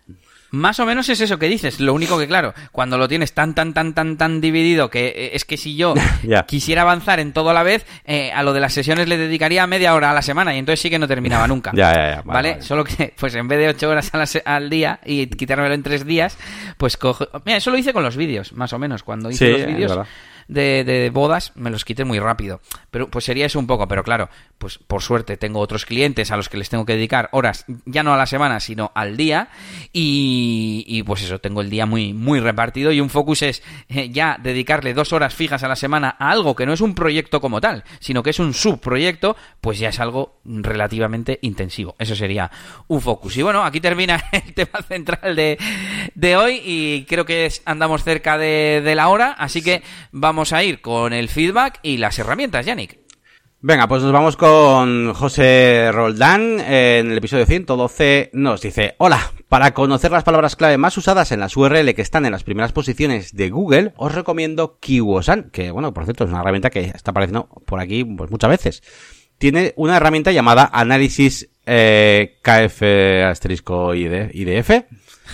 [0.54, 1.80] Más o menos es eso que dices.
[1.80, 5.32] Lo único que, claro, cuando lo tienes tan, tan, tan, tan, tan dividido, que eh,
[5.34, 5.96] es que si yo
[6.48, 9.66] quisiera avanzar en todo a la vez, eh, a lo de las sesiones le dedicaría
[9.66, 11.72] media hora a la semana y entonces sí que no terminaba nunca.
[11.74, 12.22] ya, ya, ya.
[12.22, 14.12] Vale, Solo que, pues en vez de ocho horas
[14.46, 16.38] al día y quitármelo en tres días,
[16.78, 17.28] pues cojo.
[17.46, 19.02] Mira, eso lo hice con los vídeos, más o menos.
[19.02, 20.08] Cuando hice los vídeos
[20.48, 22.62] de, de, bodas me los quité muy rápido.
[22.92, 26.38] Pero pues sería eso un poco, pero claro, pues por suerte tengo otros clientes a
[26.38, 29.50] los que les tengo que dedicar horas, ya no a la semana, sino al día.
[29.92, 32.92] Y, y pues eso, tengo el día muy, muy repartido.
[32.92, 36.56] Y un focus es eh, ya dedicarle dos horas fijas a la semana a algo
[36.56, 40.00] que no es un proyecto como tal, sino que es un subproyecto, pues ya es
[40.00, 41.96] algo relativamente intensivo.
[42.00, 42.52] Eso sería
[42.88, 43.38] un focus.
[43.38, 45.58] Y bueno, aquí termina el tema central de,
[46.16, 50.52] de hoy y creo que andamos cerca de, de la hora, así que vamos vamos
[50.52, 52.98] a ir con el feedback y las herramientas, Yannick.
[53.62, 56.60] Venga, pues nos vamos con José Roldán.
[56.60, 61.40] En el episodio 112 nos dice, hola, para conocer las palabras clave más usadas en
[61.40, 65.94] las URL que están en las primeras posiciones de Google, os recomiendo Kiwosan, que bueno,
[65.94, 68.82] por cierto, es una herramienta que está apareciendo por aquí pues, muchas veces.
[69.38, 72.82] tiene una herramienta llamada Análisis eh, KF
[73.30, 74.72] asterisco IDF.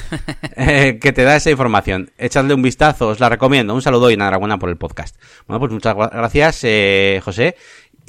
[0.61, 2.11] Eh, que te da esa información.
[2.17, 3.73] Echadle un vistazo, os la recomiendo.
[3.73, 5.15] Un saludo y enhorabuena por el podcast.
[5.47, 7.55] Bueno, pues muchas gracias, eh, José.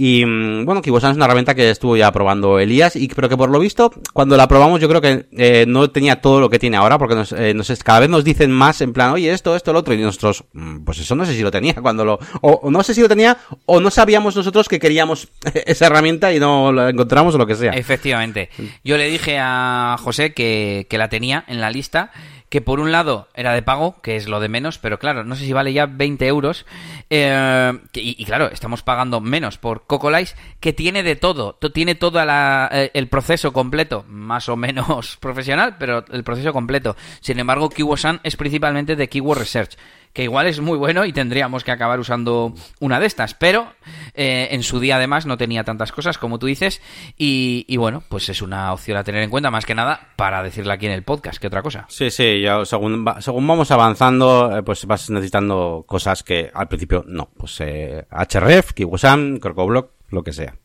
[0.02, 3.36] Y mm, bueno, Kibosan es una herramienta que estuvo ya probando Elías, y pero que
[3.36, 6.58] por lo visto, cuando la probamos, yo creo que eh, no tenía todo lo que
[6.58, 9.74] tiene ahora, porque nos, eh, cada vez nos dicen más en plan, oye, esto, esto,
[9.74, 12.70] lo otro, y nosotros, mm, pues eso no sé si lo tenía cuando lo, o,
[12.70, 13.36] no sé si lo tenía,
[13.66, 15.28] o no sabíamos nosotros que queríamos
[15.66, 17.72] esa herramienta y no la encontramos o lo que sea.
[17.72, 18.48] Efectivamente.
[18.82, 22.10] Yo le dije a José que, que la tenía en la lista
[22.50, 25.36] que por un lado era de pago, que es lo de menos, pero claro, no
[25.36, 26.66] sé si vale ya 20 euros.
[27.08, 32.90] Eh, y, claro, estamos pagando menos por Cocolice, que tiene de todo, tiene todo eh,
[32.92, 36.96] el proceso completo, más o menos profesional, pero el proceso completo.
[37.20, 39.76] Sin embargo, Kiwosan es principalmente de Keyword Research
[40.12, 43.72] que igual es muy bueno y tendríamos que acabar usando una de estas, pero
[44.14, 46.80] eh, en su día además no tenía tantas cosas como tú dices
[47.16, 50.74] y, bueno, pues es una opción a tener en cuenta más que nada para decirla
[50.74, 51.86] aquí en el podcast que otra cosa.
[51.88, 57.04] Sí, sí, ya según, según vamos avanzando, eh, pues vas necesitando cosas que al principio
[57.06, 60.59] no, pues eh, href, Kiwasam, Crocoblock, lo que sea.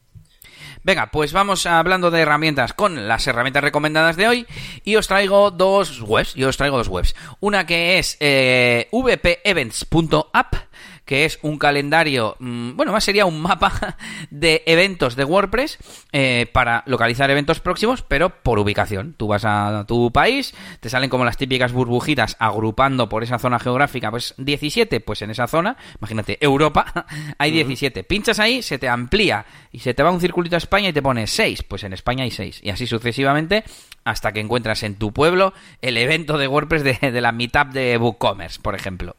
[0.85, 4.45] Venga, pues vamos hablando de herramientas con las herramientas recomendadas de hoy
[4.83, 7.15] y os traigo dos webs, yo os traigo dos webs.
[7.39, 10.55] Una que es eh, vpevents.app
[11.05, 13.97] que es un calendario, mm, bueno, más sería un mapa
[14.29, 15.77] de eventos de WordPress
[16.11, 19.13] eh, para localizar eventos próximos, pero por ubicación.
[19.13, 23.59] Tú vas a tu país, te salen como las típicas burbujitas agrupando por esa zona
[23.59, 27.05] geográfica, pues 17, pues en esa zona, imagínate, Europa,
[27.37, 28.03] hay 17.
[28.03, 31.01] Pinchas ahí, se te amplía y se te va un circulito a España y te
[31.01, 32.61] pone 6, pues en España hay 6.
[32.63, 33.63] Y así sucesivamente
[34.05, 38.61] hasta que encuentras en tu pueblo el evento de WordPress de, la Meetup de WooCommerce,
[38.61, 39.15] por ejemplo.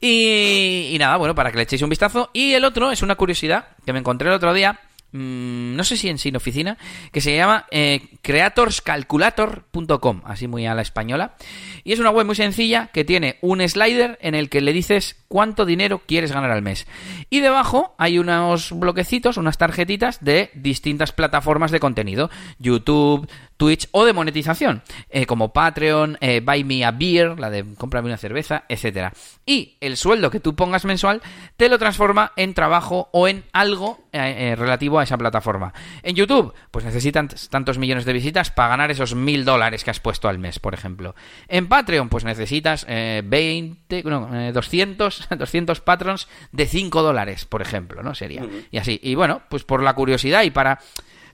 [0.00, 2.30] y, nada, bueno, para que le echéis un vistazo.
[2.32, 4.80] Y el otro es una curiosidad que me encontré el otro día.
[5.12, 6.76] Mm, no sé si en Sin Oficina,
[7.12, 11.36] que se llama eh, creatorscalculator.com, así muy a la española.
[11.82, 15.16] Y es una web muy sencilla que tiene un slider en el que le dices
[15.28, 16.86] cuánto dinero quieres ganar al mes.
[17.30, 22.28] Y debajo hay unos bloquecitos, unas tarjetitas de distintas plataformas de contenido.
[22.58, 23.26] YouTube,
[23.58, 28.06] Twitch o de monetización, eh, como Patreon, eh, Buy Me a Beer, la de cómprame
[28.06, 29.12] una cerveza, etcétera.
[29.44, 31.20] Y el sueldo que tú pongas mensual
[31.56, 35.74] te lo transforma en trabajo o en algo eh, relativo a esa plataforma.
[36.04, 40.00] En YouTube, pues necesitan tantos millones de visitas para ganar esos mil dólares que has
[40.00, 41.16] puesto al mes, por ejemplo.
[41.48, 48.14] En Patreon, pues necesitas 20, no, 200, 200 patrons de 5 dólares, por ejemplo, ¿no?
[48.14, 48.46] Sería.
[48.70, 49.00] Y así.
[49.02, 50.78] Y bueno, pues por la curiosidad y para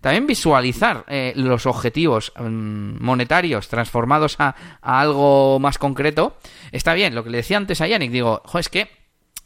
[0.04, 6.36] también visualizar eh, los objetivos mm, monetarios transformados a, algo más concreto.
[6.72, 8.90] Está bien, lo que le decía antes a Yannick, digo, jo, es que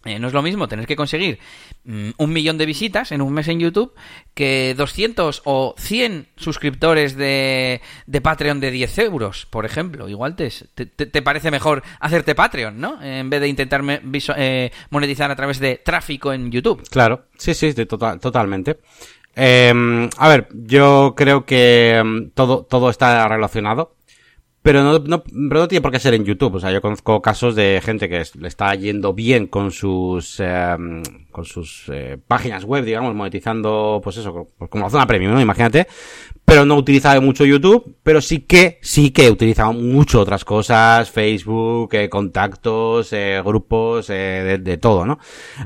[0.04, 1.38] eh, no es lo mismo tener que conseguir
[1.84, 3.94] mm, un millón de visitas en un mes en YouTube
[4.34, 10.09] que 200 o 100 suscriptores de, de Patreon de 10 euros, por ejemplo.
[10.09, 13.00] Igual te, te, parece mejor hacerte Patreon, ¿no?
[13.00, 13.82] En vez de intentar
[14.36, 16.82] eh, monetizar a través de tráfico en YouTube.
[16.90, 18.78] Claro, sí, sí, tota-, totalmente.
[19.39, 23.95] Eh, a ver, yo creo que em, todo, todo está relacionado.
[24.61, 26.57] Pero no, no, pero no tiene por qué ser en YouTube.
[26.57, 30.76] O sea, yo conozco casos de gente que le está yendo bien con sus, eh,
[31.30, 35.41] con sus eh, páginas web, digamos, monetizando, pues eso, como la zona premium, ¿no?
[35.41, 35.86] Imagínate.
[36.45, 41.95] Pero no utiliza mucho YouTube, pero sí que, sí que utiliza mucho otras cosas, Facebook,
[41.95, 45.18] eh, contactos, eh, grupos, de, de, todo, ¿no?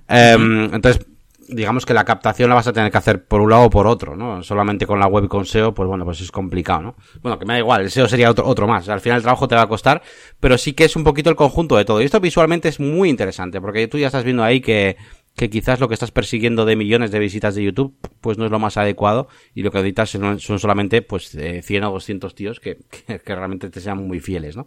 [0.08, 1.06] Entonces,
[1.52, 3.86] digamos que la captación la vas a tener que hacer por un lado o por
[3.86, 4.42] otro, ¿no?
[4.42, 6.96] Solamente con la web y con SEO, pues bueno, pues es complicado, ¿no?
[7.22, 8.88] Bueno, que me da igual, el SEO sería otro, otro más.
[8.88, 10.02] Al final el trabajo te va a costar,
[10.40, 12.00] pero sí que es un poquito el conjunto de todo.
[12.00, 14.96] Y esto visualmente es muy interesante, porque tú ya estás viendo ahí que,
[15.36, 18.50] que quizás lo que estás persiguiendo de millones de visitas de YouTube, pues no es
[18.50, 21.30] lo más adecuado, y lo que editas son, solamente, pues,
[21.62, 24.66] 100 o 200 tíos que, que, que realmente te sean muy fieles, ¿no?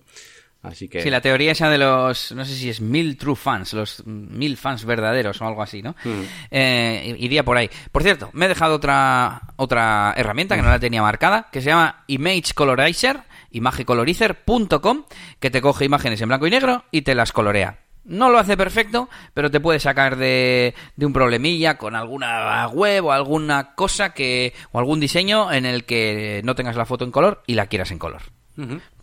[0.67, 1.01] Así que...
[1.01, 4.57] Sí, la teoría esa de los, no sé si es mil true fans, los mil
[4.57, 5.95] fans verdaderos o algo así, ¿no?
[6.03, 6.23] Hmm.
[6.51, 7.69] Eh, iría por ahí.
[7.91, 11.69] Por cierto, me he dejado otra, otra herramienta que no la tenía marcada, que se
[11.69, 15.03] llama Image Colorizer, imagecolorizer.com,
[15.39, 17.79] que te coge imágenes en blanco y negro y te las colorea.
[18.05, 23.05] No lo hace perfecto, pero te puede sacar de, de, un problemilla con alguna web
[23.05, 24.53] o alguna cosa que.
[24.71, 27.89] o algún diseño en el que no tengas la foto en color y la quieras
[27.91, 28.21] en color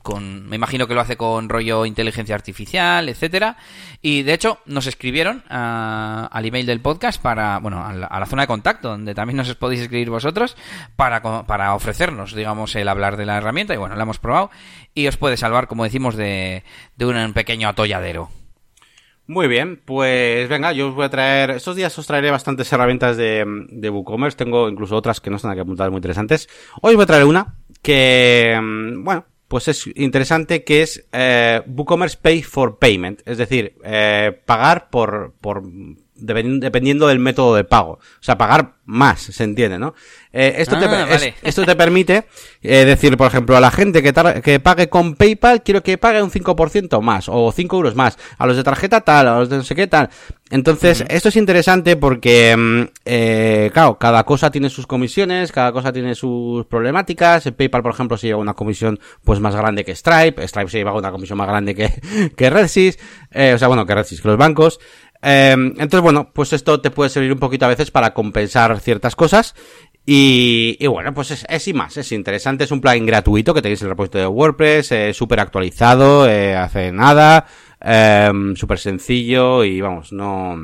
[0.03, 3.57] con me imagino que lo hace con rollo inteligencia artificial, etcétera.
[4.01, 8.43] Y de hecho nos escribieron ah, al email del podcast para, bueno, a la, zona
[8.43, 10.57] de contacto donde también nos podéis escribir vosotros
[10.97, 14.51] para, para ofrecernos, digamos, el hablar de la herramienta y bueno, la hemos probado
[14.95, 16.65] y os puede salvar, como decimos, de,
[16.97, 18.31] de un pequeño atolladero.
[19.27, 23.17] Muy bien, pues venga, yo os voy a traer, estos días os traeré bastantes herramientas
[23.17, 26.49] de, de WooCommerce, tengo incluso otras que no están aquí apuntadas muy interesantes.
[26.83, 31.61] Hoy os voy a traer una que, mm, bueno, pues es interesante que es eh,
[31.67, 35.63] WooCommerce Pay for Payment, es decir, eh, pagar por, por
[36.15, 37.93] dependiendo del método de pago.
[37.93, 39.95] O sea, pagar más, se entiende, ¿no?
[40.33, 41.07] Eh, esto, te, Ah,
[41.43, 42.25] esto te permite
[42.63, 46.31] eh, decir, por ejemplo, a la gente que, pague con PayPal, quiero que pague un
[46.31, 48.19] 5% más, o 5 euros más.
[48.39, 50.11] A los de tarjeta tal, a los de no sé qué tal.
[50.51, 55.93] Entonces, esto es interesante porque, mm, eh, claro, cada cosa tiene sus comisiones, cada cosa
[55.93, 57.47] tiene sus problemáticas.
[57.47, 60.47] En PayPal, por ejemplo, se lleva una comisión pues más grande que Stripe.
[60.47, 61.91] Stripe se lleva una comisión más grande que,
[62.37, 62.99] que RedSys.
[63.31, 64.79] Eh, o sea, bueno, que RedSys, que los bancos.
[65.23, 69.17] Eh, entonces, bueno, pues esto te puede servir un poquito a veces para compensar ciertas
[69.17, 69.55] cosas.
[70.05, 73.63] Y, y bueno, pues es, es y más, es interesante, es un plugin gratuito que
[73.63, 77.47] tenéis en el repositorio de WordPress, eh, súper actualizado, eh, hace nada,
[77.81, 80.57] eh, súper sencillo y vamos, no,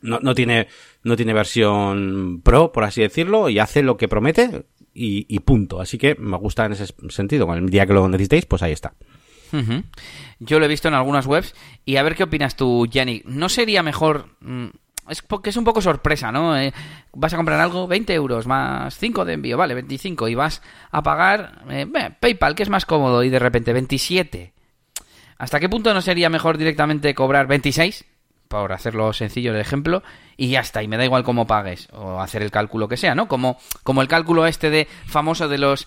[0.00, 0.68] no, no tiene,
[1.02, 4.64] no tiene versión pro, por así decirlo, y hace lo que promete
[4.94, 5.82] y, y punto.
[5.82, 7.52] Así que me gusta en ese sentido.
[7.52, 8.94] El día que lo necesitéis, pues ahí está.
[10.40, 13.24] Yo lo he visto en algunas webs y a ver qué opinas tú, Yannick.
[13.26, 14.36] ¿No sería mejor...
[14.40, 14.66] mm,
[15.08, 16.56] Es porque es un poco sorpresa, ¿no?
[16.58, 16.72] Eh,
[17.12, 21.02] vas a comprar algo, 20 euros más 5 de envío, vale, 25, y vas a
[21.02, 21.86] pagar eh,
[22.20, 24.52] PayPal, que es más cómodo, y de repente 27.
[25.36, 28.04] ¿Hasta qué punto no sería mejor directamente cobrar 26?
[28.48, 30.02] Por hacerlo sencillo el ejemplo,
[30.36, 33.14] y ya está, y me da igual cómo pagues, o hacer el cálculo que sea,
[33.14, 33.26] ¿no?
[33.28, 35.86] Como, como el cálculo este de famoso de los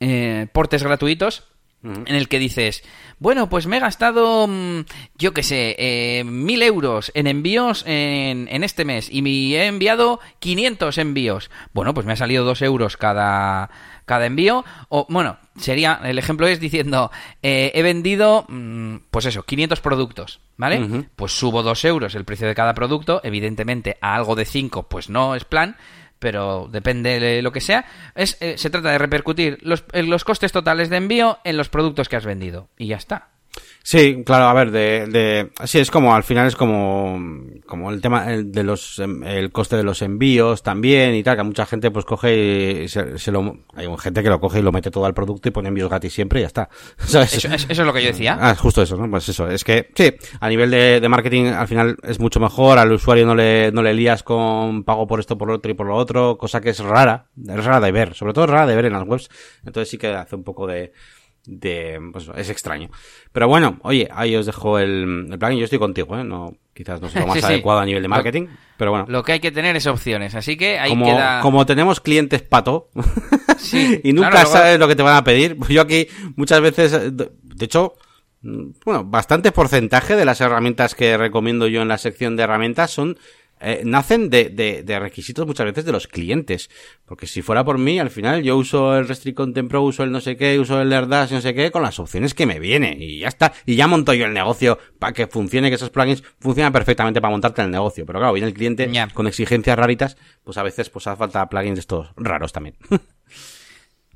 [0.00, 1.44] eh, portes gratuitos,
[1.84, 2.82] en el que dices,
[3.18, 4.80] bueno, pues me he gastado, mm,
[5.18, 9.66] yo qué sé, eh, mil euros en envíos en, en este mes y me he
[9.66, 11.50] enviado 500 envíos.
[11.72, 13.70] Bueno, pues me ha salido dos euros cada,
[14.06, 14.64] cada envío.
[14.88, 17.10] O, bueno, sería, el ejemplo es diciendo,
[17.42, 21.06] eh, he vendido, mm, pues eso, 500 productos, ¿vale?
[21.16, 23.20] Pues subo dos euros el precio de cada producto.
[23.24, 25.76] Evidentemente, a algo de 5, pues no es plan
[26.24, 30.24] pero depende de lo que sea, es, eh, se trata de repercutir los, eh, los
[30.24, 32.70] costes totales de envío en los productos que has vendido.
[32.78, 33.33] Y ya está.
[33.86, 37.20] Sí, claro, a ver, de, de, así es como, al final es como,
[37.66, 41.42] como el tema de los, em, el coste de los envíos también y tal, que
[41.42, 44.72] mucha gente pues coge y se, se lo, hay gente que lo coge y lo
[44.72, 46.70] mete todo al producto y pone envíos gratis siempre y ya está.
[46.98, 48.38] Eso- eso es lo que yo decía.
[48.40, 49.08] Ah, justo eso, ¿no?
[49.10, 52.78] Pues eso, es que, sí, a nivel de, de marketing al final es mucho mejor,
[52.78, 55.74] al usuario no le, no le lías con pago por esto, por lo otro y
[55.74, 58.66] por lo otro, cosa que es rara, es rara de ver, sobre todo es rara
[58.66, 59.28] de ver en las webs,
[59.66, 60.92] entonces sí que hace un poco de,
[61.46, 62.88] de, pues es extraño.
[63.32, 66.24] Pero bueno, oye, ahí os dejo el, el plugin, yo estoy contigo, ¿eh?
[66.24, 67.46] No, quizás no es lo más Sí, sí.
[67.46, 69.06] adecuado a nivel de marketing, pero bueno.
[69.08, 70.34] Lo que hay que tener es opciones.
[70.34, 71.40] Así que ahí Como, queda.
[71.40, 72.88] como tenemos clientes pato
[73.58, 76.08] Sí, y nunca claro, luego- sabes lo que te van a pedir, pues yo aquí
[76.36, 77.30] muchas veces, de
[77.60, 77.94] hecho,
[78.84, 83.18] bueno, bastante porcentaje de las herramientas que recomiendo yo en la sección de herramientas son
[83.64, 86.68] eh, nacen de, de, de requisitos muchas veces de los clientes.
[87.06, 90.12] Porque si fuera por mí, al final yo uso el Restrict Content Pro, uso el
[90.12, 92.96] no sé qué, uso el AirDash, no sé qué, con las opciones que me viene.
[92.98, 93.52] Y ya está.
[93.64, 97.30] Y ya monto yo el negocio para que funcione, que esos plugins funcionan perfectamente para
[97.32, 98.04] montarte el negocio.
[98.04, 101.76] Pero claro, viene el cliente con exigencias raritas, pues a veces pues hace falta plugins
[101.76, 102.76] de estos raros también.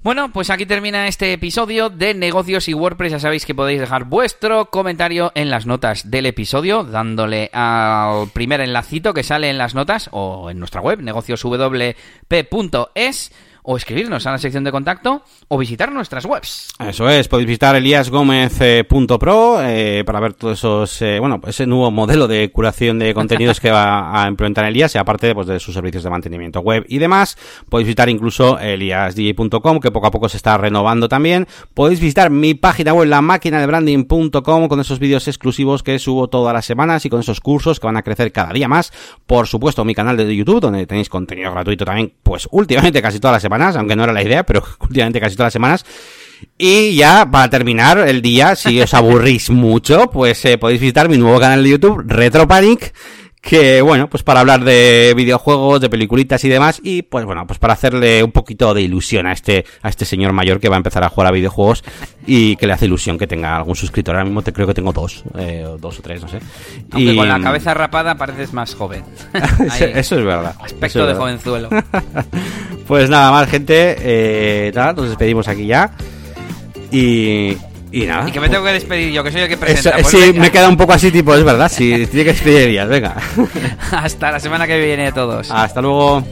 [0.01, 3.11] Bueno, pues aquí termina este episodio de negocios y WordPress.
[3.13, 8.61] Ya sabéis que podéis dejar vuestro comentario en las notas del episodio, dándole al primer
[8.61, 13.33] enlacito que sale en las notas o en nuestra web, negocioswp.es,
[13.71, 16.69] o escribirnos a la sección de contacto o visitar nuestras webs.
[16.79, 22.27] Eso es, podéis visitar eliasgomez.pro eh, para ver todos esos, eh, bueno, ese nuevo modelo
[22.27, 26.03] de curación de contenidos que va a implementar Elias, y aparte pues, de sus servicios
[26.03, 27.37] de mantenimiento web y demás.
[27.69, 31.47] Podéis visitar incluso eliasdj.com, que poco a poco se está renovando también.
[31.75, 36.29] Podéis visitar mi página web, la máquina de branding.com, con esos vídeos exclusivos que subo
[36.29, 38.95] todas las semanas y con esos cursos que van a crecer cada día más.
[39.27, 43.35] Por supuesto, mi canal de YouTube, donde tenéis contenido gratuito también, pues últimamente casi todas
[43.35, 45.85] las semanas, aunque no era la idea, pero últimamente casi todas las semanas.
[46.57, 51.17] Y ya, para terminar el día, si os aburrís mucho, pues eh, podéis visitar mi
[51.19, 52.95] nuevo canal de YouTube, Retro Panic,
[53.41, 57.59] que bueno, pues para hablar de videojuegos, de peliculitas y demás, y pues bueno, pues
[57.59, 60.79] para hacerle un poquito de ilusión a este, a este señor mayor que va a
[60.79, 61.85] empezar a jugar a videojuegos
[62.27, 64.17] y que le hace ilusión que tenga algún suscriptor.
[64.17, 66.41] Ahora mismo te creo que tengo dos, eh, dos o tres, no sé.
[66.91, 69.05] Aunque Y- con la cabeza rapada pareces más joven.
[69.95, 70.55] eso, es verdad.
[70.61, 71.19] aspecto es de verdad.
[71.21, 71.69] jovenzuelo.
[72.89, 73.97] Pues nada más, gente.
[73.99, 75.93] Eh, nada, nos despedimos aquí ya.
[76.91, 77.55] Y,
[77.91, 78.29] y nada.
[78.29, 79.93] Y que me tengo que despedir yo, que soy el que Eso, presenta.
[79.99, 80.41] Pues sí, venga.
[80.41, 81.71] me queda un poco así, tipo, es verdad.
[81.73, 83.17] Sí, tiene que despedir Elías, venga.
[83.93, 85.51] Hasta la semana que viene todos.
[85.51, 86.25] Hasta luego.